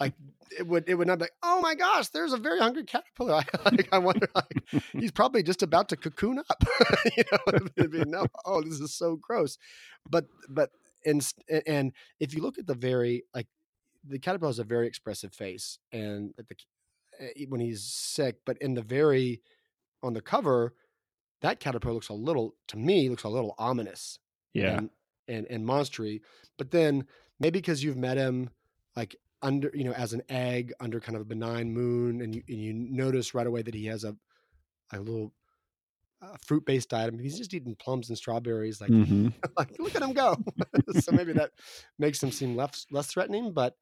like 0.00 0.14
it 0.58 0.66
would 0.66 0.88
it 0.88 0.94
would 0.94 1.06
not 1.06 1.18
be 1.18 1.24
like, 1.24 1.34
oh 1.42 1.60
my 1.60 1.74
gosh, 1.74 2.08
there's 2.08 2.32
a 2.32 2.38
very 2.38 2.58
hungry 2.58 2.84
caterpillar. 2.84 3.42
I, 3.66 3.70
like, 3.70 3.88
I 3.92 3.98
wonder 3.98 4.28
like 4.34 4.62
he's 4.92 5.12
probably 5.12 5.42
just 5.42 5.62
about 5.62 5.88
to 5.90 5.96
cocoon 5.96 6.38
up. 6.38 6.64
you 7.16 7.24
know, 7.30 7.58
it'd 7.76 7.90
be, 7.90 8.04
no, 8.04 8.26
oh, 8.44 8.62
this 8.62 8.80
is 8.80 8.94
so 8.94 9.16
gross. 9.16 9.58
But 10.08 10.26
but 10.48 10.70
and 11.04 11.26
and 11.66 11.92
if 12.20 12.34
you 12.34 12.42
look 12.42 12.58
at 12.58 12.66
the 12.66 12.74
very 12.74 13.24
like 13.34 13.46
the 14.06 14.18
caterpillar 14.18 14.50
has 14.50 14.58
a 14.58 14.64
very 14.64 14.86
expressive 14.86 15.32
face, 15.32 15.78
and 15.92 16.34
at 16.38 16.48
the 16.48 16.56
eh, 17.20 17.46
when 17.48 17.60
he's 17.60 17.82
sick, 17.82 18.38
but 18.44 18.58
in 18.58 18.74
the 18.74 18.82
very 18.82 19.42
on 20.02 20.14
the 20.14 20.20
cover, 20.20 20.74
that 21.40 21.60
caterpillar 21.60 21.94
looks 21.94 22.08
a 22.08 22.14
little 22.14 22.54
to 22.68 22.76
me 22.76 23.08
looks 23.08 23.24
a 23.24 23.28
little 23.28 23.54
ominous 23.58 24.18
yeah 24.52 24.78
and 24.78 24.90
and 25.28 25.46
and 25.48 25.66
monstery. 25.66 26.20
But 26.58 26.70
then 26.70 27.06
maybe 27.44 27.58
because 27.58 27.84
you've 27.84 27.96
met 27.96 28.16
him 28.16 28.48
like 28.96 29.16
under 29.42 29.70
you 29.74 29.84
know 29.84 29.92
as 29.92 30.12
an 30.14 30.22
egg 30.30 30.72
under 30.80 30.98
kind 31.00 31.16
of 31.16 31.22
a 31.22 31.26
benign 31.26 31.72
moon, 31.72 32.20
and 32.22 32.34
you 32.34 32.42
and 32.48 32.58
you 32.60 32.72
notice 32.72 33.34
right 33.34 33.46
away 33.46 33.62
that 33.62 33.74
he 33.74 33.86
has 33.86 34.04
a 34.04 34.16
a 34.92 34.98
little 34.98 35.32
uh, 36.22 36.36
fruit 36.44 36.64
based 36.64 36.88
diet. 36.88 37.08
I 37.08 37.10
mean, 37.10 37.22
he's 37.22 37.36
just 37.36 37.52
eating 37.52 37.74
plums 37.76 38.08
and 38.08 38.16
strawberries. 38.16 38.80
Like, 38.80 38.90
Mhm. 38.90 39.32
like 39.58 39.78
look 39.78 39.94
at 39.94 40.02
him 40.02 40.12
go. 40.14 40.36
so 41.00 41.12
maybe 41.12 41.32
that 41.34 41.50
makes 41.98 42.22
him 42.22 42.30
seem 42.30 42.56
less 42.56 42.86
less 42.90 43.08
threatening. 43.08 43.52
But 43.52 43.76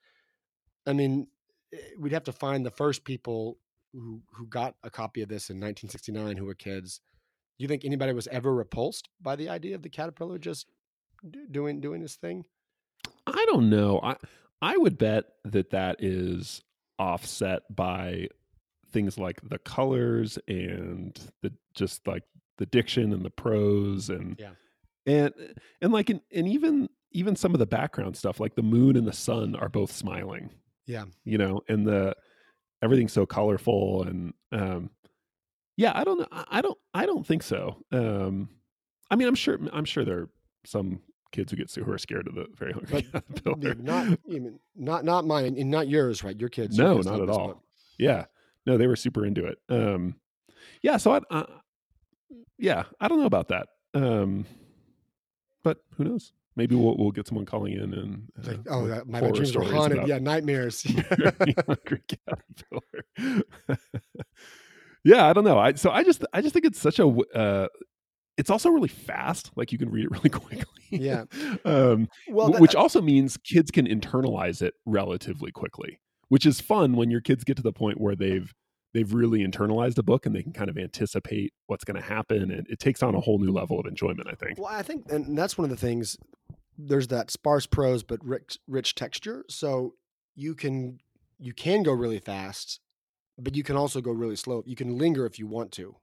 I 0.87 0.93
mean, 0.93 1.29
eh, 1.73 1.77
we'd 1.99 2.13
have 2.13 2.25
to 2.25 2.33
find 2.33 2.67
the 2.67 2.71
first 2.71 3.05
people 3.05 3.59
who 3.93 4.23
who 4.33 4.47
got 4.47 4.75
a 4.83 4.91
copy 4.91 5.23
of 5.23 5.29
this 5.29 5.51
in 5.51 5.57
1969 5.59 6.37
who 6.37 6.47
were 6.47 6.55
kids. 6.55 7.01
Do 7.59 7.63
you 7.63 7.69
think 7.69 7.85
anybody 7.85 8.13
was 8.13 8.27
ever 8.29 8.53
repulsed 8.53 9.09
by 9.21 9.37
the 9.37 9.49
idea 9.49 9.77
of 9.77 9.83
the 9.83 9.91
caterpillar 9.91 10.39
just 10.39 10.67
do- 11.31 11.47
doing 11.49 11.81
doing 11.81 12.01
his 12.01 12.17
thing? 12.17 12.45
I 13.27 13.45
don't 13.49 13.71
know. 13.71 14.01
I 14.03 14.17
I 14.61 14.77
would 14.77 14.99
bet 14.99 15.25
that 15.45 15.71
that 15.71 15.97
is 16.03 16.63
offset 16.99 17.63
by 17.75 18.29
things 18.91 19.19
like 19.19 19.41
the 19.49 19.59
colors 19.59 20.39
and 20.47 21.19
the 21.43 21.53
just 21.75 22.07
like 22.07 22.23
the 22.59 22.67
diction 22.67 23.13
and 23.13 23.25
the 23.25 23.31
prose 23.31 24.11
and 24.11 24.37
Yeah. 24.39 24.53
and 25.07 25.33
and 25.81 25.93
like 25.93 26.11
and, 26.11 26.21
and 26.33 26.47
even 26.47 26.89
even 27.11 27.35
some 27.35 27.55
of 27.55 27.59
the 27.59 27.67
background 27.67 28.17
stuff 28.17 28.39
like 28.41 28.55
the 28.55 28.63
moon 28.63 28.97
and 28.97 29.07
the 29.07 29.13
sun 29.13 29.57
are 29.57 29.69
both 29.69 29.91
smiling 29.91 30.51
Yeah. 30.87 31.07
you 31.25 31.39
know 31.39 31.63
and 31.69 31.87
the 31.87 32.15
everything's 32.83 33.13
so 33.13 33.25
colorful 33.27 34.03
and 34.05 34.35
um 34.53 34.91
yeah 35.77 35.93
i 35.95 36.05
don't 36.05 36.19
know 36.21 36.29
i 36.31 36.45
I 36.51 36.61
don't 36.61 36.79
i 36.95 37.07
don't 37.07 37.27
think 37.27 37.43
so 37.43 37.77
um 37.93 38.49
i 39.11 39.17
mean 39.17 39.27
i'm 39.29 39.35
sure 39.35 39.59
i'm 39.73 39.85
sure 39.87 40.05
there 40.05 40.19
are 40.21 40.31
some 40.67 41.01
kids 41.33 41.51
who 41.51 41.57
get 41.57 41.71
who 41.75 41.91
are 41.91 41.99
scared 41.99 42.29
of 42.29 42.35
the 42.35 42.47
very 42.55 42.73
hungry 42.73 43.07
But 43.13 43.25
caterpillar. 43.43 43.75
Not 43.75 44.19
even 44.27 44.59
not 44.77 45.05
not 45.05 45.27
mine 45.27 45.57
and 45.59 45.71
not 45.71 45.89
yours, 45.89 46.23
right? 46.23 46.39
Your 46.39 46.49
kids. 46.51 46.77
your 46.79 46.87
no 46.89 46.95
kids 46.97 47.07
not 47.07 47.21
at 47.21 47.29
all 47.29 47.63
yeah 47.99 48.25
no 48.67 48.79
they 48.79 48.87
were 48.87 48.97
super 48.97 49.25
into 49.27 49.45
it 49.45 49.59
um 49.69 50.15
yeah 50.83 50.97
so 50.97 51.13
i 51.13 51.21
uh, 51.31 51.45
yeah 52.59 52.85
i 53.01 53.07
don't 53.09 53.19
know 53.21 53.27
about 53.27 53.49
that 53.49 53.67
um 53.95 54.47
but 55.63 55.79
who 55.97 56.05
knows 56.05 56.33
maybe 56.57 56.75
we'll, 56.75 56.97
we'll 56.97 57.11
get 57.11 57.27
someone 57.29 57.45
calling 57.47 57.75
in 57.75 57.93
and 57.95 58.29
It's 58.39 58.49
like, 58.49 58.59
uh, 58.59 58.71
oh, 58.71 58.87
that, 58.89 59.07
my 59.07 59.19
horror 59.21 59.33
dreams 59.33 59.55
are 59.57 59.63
haunted. 59.63 59.99
about 59.99 60.09
Yeah, 60.09 60.19
nightmares. 60.19 60.83
hungry 61.67 62.03
caterpillar. 62.09 63.43
yeah, 65.05 65.27
I 65.27 65.33
don't 65.33 65.45
know. 65.45 65.59
I 65.59 65.75
so 65.75 65.91
I 65.91 66.03
just 66.05 66.25
I 66.33 66.41
just 66.41 66.53
think 66.53 66.65
it's 66.65 66.81
such 66.81 66.99
a 66.99 67.07
uh 67.07 67.69
it's 68.43 68.51
also 68.51 68.71
really 68.71 68.89
fast. 68.89 69.53
Like 69.55 69.71
you 69.71 69.79
can 69.79 69.89
read 69.89 70.07
it 70.07 70.11
really 70.11 70.29
quickly. 70.41 70.65
Yeah. 70.91 71.27
Um 71.65 72.09
well, 72.29 72.51
that- 72.51 72.61
which 72.61 72.75
also 72.75 73.01
means 73.01 73.37
kids 73.37 73.71
can 73.71 73.87
internalize 73.87 74.61
it 74.63 74.75
relatively 74.85 75.53
quickly, 75.53 76.01
which 76.29 76.45
is 76.45 76.61
fun 76.61 76.97
when 76.97 77.09
your 77.09 77.21
kids 77.21 77.45
get 77.45 77.57
to 77.59 77.63
the 77.63 77.73
point 77.73 78.01
where 78.01 78.17
they've 78.17 78.53
they've 78.95 79.15
really 79.15 79.47
internalized 79.47 79.97
a 79.97 80.03
book 80.03 80.27
and 80.27 80.35
they 80.35 80.43
can 80.43 80.53
kind 80.53 80.69
of 80.69 80.77
anticipate 80.77 81.53
what's 81.69 81.85
going 81.85 81.95
to 81.95 82.03
happen 82.07 82.51
and 82.51 82.67
it 82.69 82.81
takes 82.81 83.01
on 83.01 83.15
a 83.15 83.21
whole 83.21 83.39
new 83.39 83.53
level 83.53 83.79
of 83.79 83.87
enjoyment, 83.87 84.27
I 84.29 84.35
think. 84.35 84.59
Well, 84.59 84.67
I 84.75 84.83
think, 84.83 85.11
and 85.11 85.39
that's 85.39 85.57
one 85.57 85.65
of 85.65 85.71
the 85.71 85.77
things. 85.77 86.17
There's 86.77 87.07
that 87.09 87.31
sparse 87.31 87.67
prose 87.67 88.03
but 88.03 88.19
rich, 88.25 88.59
rich 88.67 88.95
texture, 88.97 89.45
so 89.49 89.95
you 90.35 90.55
can 90.57 90.99
you 91.39 91.55
can 91.55 91.85
go 91.85 91.93
really 91.93 92.19
fast, 92.19 92.81
but 93.39 93.55
you 93.55 93.63
can 93.63 93.77
also 93.77 94.01
go 94.01 94.11
really 94.11 94.37
slow. 94.37 94.63
You 94.67 94.75
can 94.77 94.99
linger 94.99 95.27
if 95.27 95.39
you 95.39 95.47
want 95.47 95.71
to. 95.73 95.95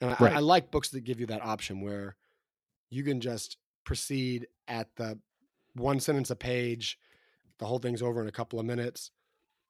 And 0.00 0.10
I, 0.10 0.16
Right. 0.20 0.36
I 0.36 0.38
like 0.40 0.70
books 0.70 0.88
that 0.90 1.00
give 1.04 1.20
you 1.20 1.26
that 1.26 1.42
option 1.42 1.80
where 1.80 2.16
you 2.90 3.02
can 3.04 3.20
just 3.20 3.56
proceed 3.84 4.46
at 4.68 4.94
the 4.96 5.18
one 5.74 6.00
sentence 6.00 6.30
a 6.30 6.36
page, 6.36 6.98
the 7.58 7.66
whole 7.66 7.78
thing's 7.78 8.02
over 8.02 8.20
in 8.22 8.28
a 8.28 8.32
couple 8.32 8.58
of 8.58 8.66
minutes, 8.66 9.10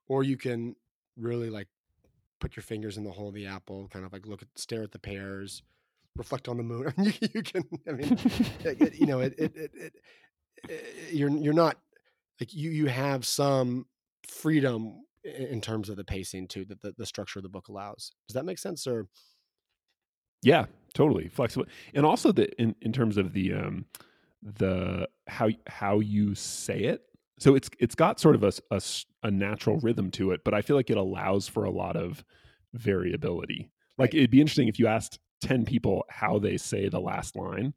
or 0.09 0.23
you 0.23 0.37
can 0.37 0.77
really 1.17 1.51
like 1.51 1.69
put 2.41 2.57
your 2.57 2.63
fingers 2.63 2.97
in 2.97 3.05
the 3.05 3.11
hole 3.11 3.29
of 3.29 3.35
the 3.35 3.47
apple, 3.47 3.89
kind 3.89 4.05
of 4.05 4.13
like 4.13 4.27
look 4.27 4.43
at 4.43 4.49
stare 4.57 4.83
at 4.83 4.93
the 4.93 4.99
pears, 4.99 5.63
reflect 6.17 6.49
on 6.49 6.57
the 6.57 6.63
moon. 6.63 6.93
you, 6.99 7.13
you 7.35 7.43
can, 7.43 7.63
I 7.89 7.93
mean, 7.93 8.19
it- 8.65 8.95
you 8.99 9.07
know, 9.07 9.21
it, 9.21 9.35
it, 9.39 9.57
it, 9.57 9.71
it, 9.75 9.93
it- 10.69 11.13
you're 11.13 11.31
you're 11.31 11.53
not 11.55 11.77
like 12.41 12.53
you 12.55 12.71
you 12.71 12.87
have 12.87 13.27
some 13.27 13.87
freedom 14.29 15.03
in 15.25 15.61
terms 15.61 15.89
of 15.89 15.97
the 15.97 16.05
pacing 16.05 16.47
too 16.49 16.65
that 16.67 16.81
the, 16.81 16.93
the 16.97 17.07
structure 17.07 17.39
of 17.39 17.43
the 17.43 17.49
book 17.49 17.69
allows. 17.69 18.13
Does 18.29 18.35
that 18.35 18.45
make 18.45 18.59
sense? 18.59 18.87
Or 18.87 19.07
Yeah, 20.43 20.67
totally 20.95 21.29
flexible, 21.29 21.67
and 21.95 22.05
also 22.07 22.33
the 22.33 22.51
in, 22.61 22.75
in 22.81 22.93
terms 22.93 23.17
of 23.17 23.33
the 23.33 23.53
um 23.55 23.85
the 24.43 25.09
how 25.29 25.51
how 25.67 26.01
you 26.01 26.35
say 26.35 26.81
it. 26.81 27.03
So 27.39 27.55
it's 27.55 27.71
it's 27.79 27.95
got 27.95 28.19
sort 28.21 28.35
of 28.35 28.45
a 28.45 28.53
a 29.23 29.31
natural 29.31 29.79
rhythm 29.81 30.11
to 30.13 30.31
it, 30.33 30.43
but 30.45 30.55
I 30.55 30.63
feel 30.63 30.77
like 30.77 30.91
it 30.91 30.97
allows 30.97 31.49
for 31.49 31.65
a 31.65 31.71
lot 31.71 31.97
of 31.97 32.25
variability. 32.85 33.71
Like 33.99 34.09
Right. 34.13 34.15
it'd 34.15 34.31
be 34.31 34.41
interesting 34.41 34.69
if 34.69 34.79
you 34.79 34.87
asked 34.87 35.19
10 35.43 35.65
people 35.65 36.05
how 36.09 36.39
they 36.39 36.57
say 36.57 36.89
the 36.89 37.01
last 37.01 37.37
line 37.37 37.75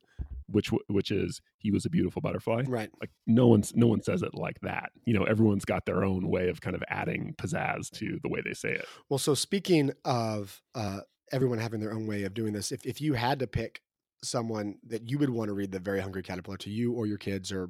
which 0.47 0.69
which 0.89 1.09
is 1.11 1.41
he 1.57 1.71
was 1.71 1.85
a 1.85 1.89
beautiful 1.89 2.21
butterfly 2.21 2.63
Right. 2.67 2.89
like 2.99 3.09
no 3.25 3.47
one's 3.47 3.73
no 3.75 3.87
one 3.87 4.01
says 4.03 4.21
it 4.21 4.33
like 4.35 4.59
that 4.61 4.91
you 5.05 5.13
know 5.13 5.23
everyone's 5.23 5.63
got 5.63 5.85
their 5.85 6.03
own 6.03 6.27
way 6.27 6.49
of 6.49 6.59
kind 6.59 6.75
of 6.75 6.83
adding 6.89 7.33
pizzazz 7.37 7.89
to 7.91 8.19
the 8.21 8.27
way 8.29 8.41
they 8.43 8.53
say 8.53 8.73
it 8.73 8.85
Well, 9.09 9.17
so 9.17 9.33
speaking 9.35 9.91
of 10.03 10.61
uh, 10.75 11.01
everyone 11.31 11.59
having 11.59 11.79
their 11.79 11.93
own 11.93 12.07
way 12.07 12.23
of 12.23 12.33
doing 12.33 12.53
this, 12.53 12.71
if, 12.71 12.85
if 12.85 13.01
you 13.01 13.13
had 13.13 13.39
to 13.39 13.47
pick 13.47 13.81
someone 14.23 14.75
that 14.87 15.09
you 15.09 15.17
would 15.19 15.29
want 15.29 15.49
to 15.49 15.53
read 15.53 15.71
the 15.71 15.79
Very 15.79 16.01
Hungry 16.01 16.23
Caterpillar 16.23 16.57
to 16.57 16.69
you 16.69 16.93
or 16.93 17.05
your 17.05 17.17
kids 17.17 17.51
or 17.51 17.69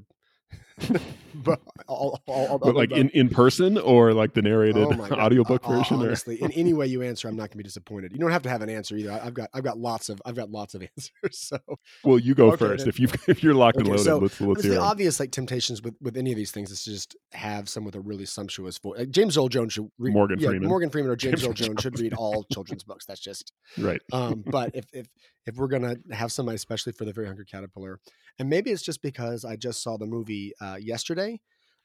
but 1.36 1.62
all, 1.88 2.20
all, 2.26 2.48
all, 2.48 2.58
but 2.58 2.76
like 2.76 2.92
in, 2.92 3.10
in 3.10 3.30
person 3.30 3.78
or 3.78 4.12
like 4.14 4.34
the 4.34 4.42
narrated 4.42 4.88
Oh 4.90 5.04
audiobook 5.14 5.64
version 5.66 5.98
or 6.02 6.08
honestly, 6.08 6.42
in 6.42 6.52
any 6.54 6.74
way 6.74 6.88
you 6.88 7.02
answer, 7.04 7.28
I'm 7.28 7.36
not 7.36 7.44
going 7.44 7.52
to 7.52 7.58
be 7.58 7.64
disappointed. 7.64 8.12
You 8.12 8.18
don't 8.20 8.32
have 8.32 8.42
to 8.44 8.50
have 8.50 8.62
an 8.64 8.70
answer 8.70 8.96
either. 8.96 9.12
I- 9.12 9.28
I've 9.28 9.34
got 9.34 9.50
I've 9.54 9.64
got 9.64 9.78
lots 9.78 10.10
of 10.10 10.22
I've 10.26 10.36
got 10.36 10.50
lots 10.50 10.74
of 10.74 10.82
answers. 10.98 11.12
So 11.38 11.60
well 12.04 12.18
you 12.18 12.34
go 12.34 12.48
Okay, 12.48 12.58
first 12.66 12.86
then. 12.86 12.90
if 12.90 13.00
you 13.00 13.08
if 13.28 13.44
you're 13.44 13.54
locked 13.54 13.78
and 13.78 13.88
Okay, 13.88 13.92
loaded 13.98 14.06
so 14.06 14.18
let's 14.18 14.42
let's 14.42 14.64
hear 14.64 14.72
the 14.74 14.78
'em. 14.80 14.84
obvious 14.84 15.20
like 15.20 15.32
temptations 15.32 15.82
with 15.84 15.96
with 16.02 16.18
any 16.18 16.32
of 16.32 16.38
these 16.38 16.52
things 16.52 16.72
is 16.72 16.84
to 16.86 16.92
just 16.92 17.16
have 17.34 17.70
some 17.70 17.86
with 17.86 17.96
a 17.96 18.02
really 18.02 18.26
sumptuous 18.26 18.78
voice. 18.80 18.98
Like 18.98 19.12
James 19.12 19.38
Earl 19.38 19.50
Jones 19.50 19.74
should 19.74 19.90
read 20.00 20.14
Morgan 20.14 20.40
yeah, 20.40 20.50
Freeman. 20.50 20.68
Morgan 20.70 20.90
Freeman 20.90 21.12
or 21.12 21.16
James, 21.16 21.42
James 21.42 21.44
Earl 21.44 21.50
Earl 21.50 21.54
Jones 21.68 21.82
should 21.82 22.00
read 22.00 22.14
all 22.16 22.44
children's 22.52 22.84
books. 22.84 23.06
That's 23.06 23.20
just 23.22 23.54
right 23.78 24.02
um, 24.12 24.44
but 24.48 24.72
if 24.76 24.86
if 24.94 25.08
if 25.46 25.56
we're 25.56 25.68
gonna 25.68 25.98
have 26.12 26.32
somebody 26.32 26.56
especially 26.56 26.94
for 26.94 27.06
the 27.06 27.14
very 27.14 27.28
hungry 27.28 27.46
caterpillar 27.46 28.00
and 28.40 28.50
maybe 28.50 28.72
it's 28.72 28.84
just 28.84 29.02
because 29.02 29.46
i 29.46 29.56
just 29.56 29.82
saw 29.84 29.98
the 29.98 30.06
movie 30.06 30.54
uh, 30.62 30.78
yesterday 30.80 31.40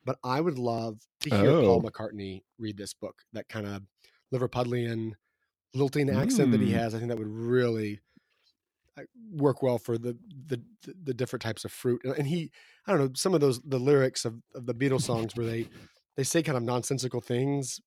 but 0.04 0.18
i 0.24 0.40
would 0.40 0.58
love 0.58 1.00
to 1.20 1.30
hear 1.30 1.54
paul 1.54 1.80
Oh. 1.80 1.82
mccartney 1.82 2.42
read 2.58 2.76
this 2.76 2.94
book 2.94 3.22
that 3.32 3.48
kind 3.48 3.66
of 3.66 3.82
liverpudlian 4.34 5.12
lilting 5.74 6.10
accent 6.10 6.50
that 6.50 6.60
he 6.60 6.70
Mm. 6.70 6.72
has 6.72 6.94
i 6.94 6.98
think 6.98 7.08
that 7.10 7.18
would 7.18 7.28
really 7.28 8.00
uh, 8.96 9.02
work 9.30 9.62
well 9.62 9.78
for 9.78 9.96
the, 9.98 10.18
the 10.46 10.60
the 11.04 11.14
different 11.14 11.42
types 11.42 11.64
of 11.64 11.72
fruit 11.72 12.02
and 12.04 12.26
he 12.26 12.50
i 12.86 12.90
don't 12.92 13.00
know 13.00 13.10
some 13.14 13.34
of 13.34 13.40
those 13.40 13.60
the 13.62 13.78
lyrics 13.78 14.24
of, 14.24 14.40
of 14.54 14.66
the 14.66 14.74
beatles 14.74 15.02
songs 15.02 15.36
where 15.36 15.46
they 15.46 15.68
they 16.16 16.24
say 16.24 16.42
kind 16.42 16.56
of 16.56 16.62
nonsensical 16.64 17.20
things 17.20 17.80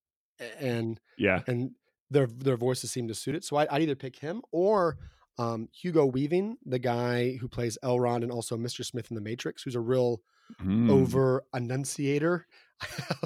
and 0.59 0.99
yeah 1.17 1.41
and 1.47 1.71
their 2.09 2.27
their 2.27 2.57
voices 2.57 2.91
seem 2.91 3.07
to 3.07 3.15
suit 3.15 3.35
it. 3.35 3.43
So 3.45 3.55
I, 3.55 3.67
I'd 3.73 3.81
either 3.83 3.95
pick 3.95 4.17
him 4.19 4.41
or 4.51 4.97
um, 5.37 5.69
Hugo 5.71 6.05
Weaving, 6.05 6.57
the 6.65 6.79
guy 6.79 7.37
who 7.37 7.47
plays 7.47 7.77
Elrond 7.83 8.23
and 8.23 8.31
also 8.31 8.57
Mr. 8.57 8.85
Smith 8.85 9.09
in 9.11 9.15
The 9.15 9.21
Matrix, 9.21 9.63
who's 9.63 9.75
a 9.75 9.79
real 9.79 10.21
Mm. 10.61 10.91
over 10.91 11.45
enunciator. 11.53 12.45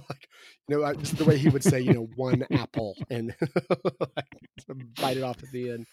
like, 0.09 0.29
you 0.67 0.77
know, 0.77 0.83
uh, 0.83 0.93
just 0.93 1.17
the 1.17 1.25
way 1.25 1.39
he 1.39 1.49
would 1.49 1.63
say, 1.63 1.79
you 1.79 1.91
know, 1.93 2.07
one 2.15 2.45
apple 2.51 2.95
and 3.09 3.33
bite 5.01 5.17
it 5.17 5.23
off 5.23 5.41
at 5.41 5.51
the 5.51 5.71
end. 5.71 5.87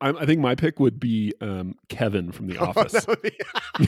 I'm, 0.00 0.16
I 0.16 0.24
think 0.26 0.40
my 0.40 0.54
pick 0.54 0.80
would 0.80 0.98
be 0.98 1.34
um, 1.42 1.74
Kevin 1.90 2.32
from 2.32 2.46
The 2.46 2.56
Oh, 2.58 2.66
Office. 2.66 3.04
be- 3.22 3.86